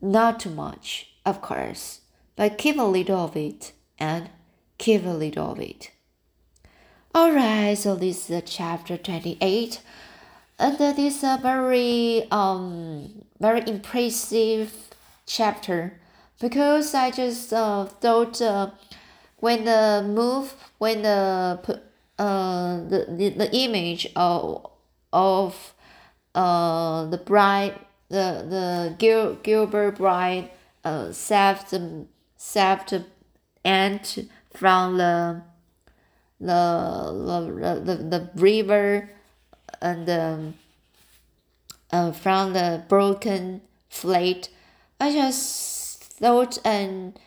Not 0.00 0.40
too 0.40 0.50
much, 0.50 1.14
of 1.26 1.42
course, 1.42 2.00
but 2.36 2.58
keep 2.58 2.78
a 2.78 2.82
little 2.82 3.24
of 3.24 3.36
it, 3.36 3.72
and 3.98 4.30
keep 4.78 5.04
a 5.04 5.10
little 5.10 5.52
of 5.52 5.60
it. 5.60 5.90
Alright, 7.14 7.76
so 7.76 7.94
this 7.94 8.30
is 8.30 8.42
chapter 8.46 8.96
28 8.96 9.80
and 10.58 10.78
that 10.78 10.98
is 10.98 11.22
a 11.24 11.38
very 11.42 12.26
um 12.30 13.24
very 13.40 13.62
impressive 13.66 14.72
chapter 15.26 16.00
because 16.40 16.94
I 16.94 17.10
just 17.10 17.52
uh, 17.52 17.84
thought 17.86 18.40
uh, 18.40 18.70
when 19.42 19.64
the 19.64 20.04
move 20.06 20.54
when 20.78 21.02
the 21.02 21.58
uh 22.18 22.76
the, 22.88 23.06
the, 23.18 23.28
the 23.30 23.50
image 23.56 24.06
of 24.14 24.70
of 25.12 25.74
uh 26.34 27.04
the 27.06 27.18
bride 27.18 27.74
the 28.08 28.46
the 28.54 28.94
Gil, 28.98 29.34
Gilbert 29.42 29.96
bride 29.98 30.50
uh 30.84 31.10
saved 31.10 31.74
saved 32.36 33.04
ant 33.64 34.18
from 34.54 34.98
the 34.98 35.42
the 36.40 37.80
the 37.84 37.94
the, 37.96 37.96
the 38.12 38.30
river 38.36 39.10
and 39.80 40.08
um, 40.08 40.54
uh, 41.92 42.12
from 42.12 42.52
the 42.52 42.84
broken 42.88 43.60
flat, 43.88 44.48
I 45.00 45.12
just 45.12 46.02
thought 46.04 46.58
and 46.64 47.18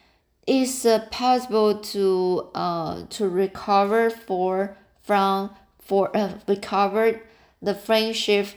it's 0.47 0.85
possible 1.11 1.75
to 1.75 2.49
uh, 2.53 3.03
to 3.09 3.27
recover 3.27 4.09
for 4.09 4.77
from 5.01 5.49
for 5.79 6.15
uh, 6.15 6.33
recover 6.47 7.21
the 7.61 7.73
friendship 7.73 8.47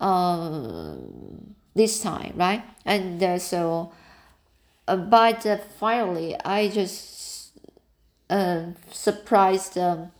uh, 0.00 0.94
this 1.74 2.00
time 2.00 2.34
right? 2.36 2.62
And 2.84 3.22
uh, 3.22 3.38
so 3.38 3.92
uh, 4.86 4.96
but 4.96 5.46
uh, 5.46 5.58
finally 5.78 6.36
I 6.44 6.68
just 6.68 7.52
uh, 8.28 8.64
surprised 8.90 9.78
um, 9.78 10.12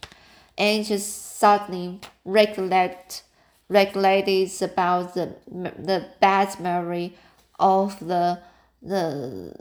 and 0.56 0.84
just 0.84 1.38
suddenly 1.38 2.00
recollect 2.24 3.24
recollected 3.68 4.50
about 4.62 5.14
the 5.14 5.34
the 5.48 6.06
bad 6.20 6.58
memory 6.60 7.14
of 7.58 7.98
the 8.00 8.40
the 8.82 9.54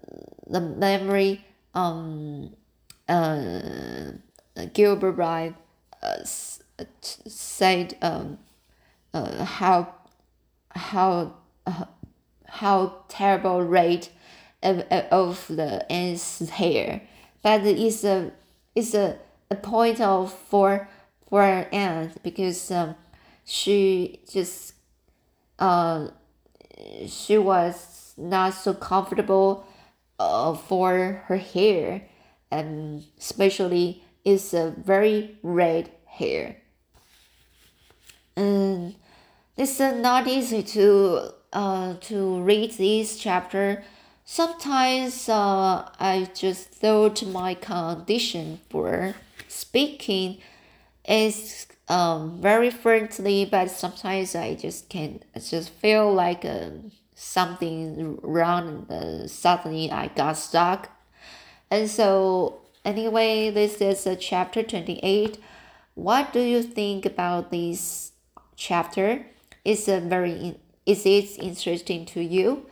the 0.47 0.61
memory 0.61 1.45
um 1.73 2.55
uh 3.07 4.11
Gilbert 4.73 5.13
Blythe 5.13 5.53
uh, 6.03 6.17
said 7.01 7.95
um 8.01 8.39
uh, 9.13 9.43
how 9.43 9.93
how 10.71 11.33
uh, 11.65 11.85
how 12.47 13.03
terrible 13.07 13.61
rate 13.61 14.09
of, 14.61 14.79
of 15.11 15.47
the 15.47 15.89
ant's 15.91 16.39
here, 16.51 17.01
but 17.41 17.65
it's 17.65 18.03
a 18.03 18.31
it's 18.75 18.93
a, 18.93 19.17
a 19.49 19.55
point 19.55 19.99
of 20.01 20.33
for 20.33 20.87
for 21.27 21.43
an 21.43 21.65
aunt 21.71 22.21
because 22.23 22.71
um, 22.71 22.95
she 23.45 24.19
just 24.29 24.73
uh, 25.57 26.07
she 27.07 27.37
was 27.37 28.13
not 28.17 28.53
so 28.53 28.73
comfortable 28.73 29.65
uh, 30.19 30.53
for 30.53 31.23
her 31.27 31.37
hair 31.37 32.03
and 32.51 33.03
especially 33.17 34.03
it's 34.25 34.53
a 34.53 34.73
very 34.77 35.37
red 35.41 35.89
hair 36.05 36.57
and 38.35 38.95
it's 39.57 39.79
not 39.79 40.27
easy 40.27 40.61
to 40.61 41.31
uh, 41.53 41.95
to 42.01 42.41
read 42.41 42.71
this 42.73 43.17
chapter 43.17 43.83
sometimes 44.25 45.27
uh, 45.29 45.89
i 45.99 46.29
just 46.35 46.69
thought 46.69 47.25
my 47.25 47.53
condition 47.53 48.59
for 48.69 49.15
speaking 49.47 50.37
is 51.07 51.65
um, 51.89 52.39
very 52.39 52.69
friendly, 52.69 53.45
but 53.45 53.71
sometimes 53.71 54.35
I 54.35 54.53
just 54.53 54.89
can't. 54.89 55.23
I 55.35 55.39
just 55.39 55.71
feel 55.71 56.13
like 56.13 56.45
uh, 56.45 56.69
something 57.19 58.17
wrong. 58.23 58.87
Uh, 58.89 59.27
suddenly 59.27 59.91
I 59.91 60.07
got 60.07 60.37
stuck, 60.37 60.89
and 61.69 61.89
so 61.89 62.61
anyway, 62.85 63.51
this 63.51 63.81
is 63.81 64.07
a 64.07 64.15
chapter 64.15 64.63
twenty 64.63 64.99
eight. 65.03 65.37
What 65.95 66.31
do 66.31 66.39
you 66.39 66.63
think 66.63 67.05
about 67.05 67.51
this 67.51 68.13
chapter? 68.55 69.25
Is 69.65 69.87
a 69.87 69.99
very 69.99 70.57
is 70.85 71.05
it 71.05 71.37
interesting 71.37 72.05
to 72.07 72.21
you? 72.21 72.65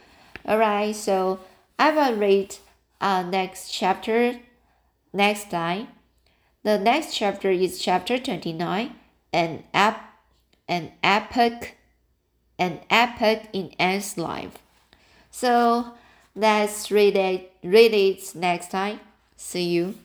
Alright, 0.47 0.95
so 0.95 1.41
I 1.77 1.91
will 1.91 2.15
read 2.15 2.55
uh 3.01 3.23
next 3.23 3.69
chapter 3.71 4.39
next 5.13 5.51
time. 5.51 5.89
The 6.63 6.79
next 6.79 7.15
chapter 7.15 7.51
is 7.51 7.79
chapter 7.79 8.17
29, 8.17 8.95
an 9.33 9.63
ap 9.73 10.19
an 10.67 10.91
epic 11.03 11.76
an 12.59 12.79
epic 12.89 13.49
in 13.53 13.73
Anne's 13.79 14.17
life. 14.17 14.57
So 15.31 15.93
let's 16.35 16.91
read 16.91 17.15
it 17.15 17.53
read 17.63 17.93
it 17.93 18.35
next 18.35 18.71
time. 18.71 18.99
See 19.35 19.69
you. 19.69 19.95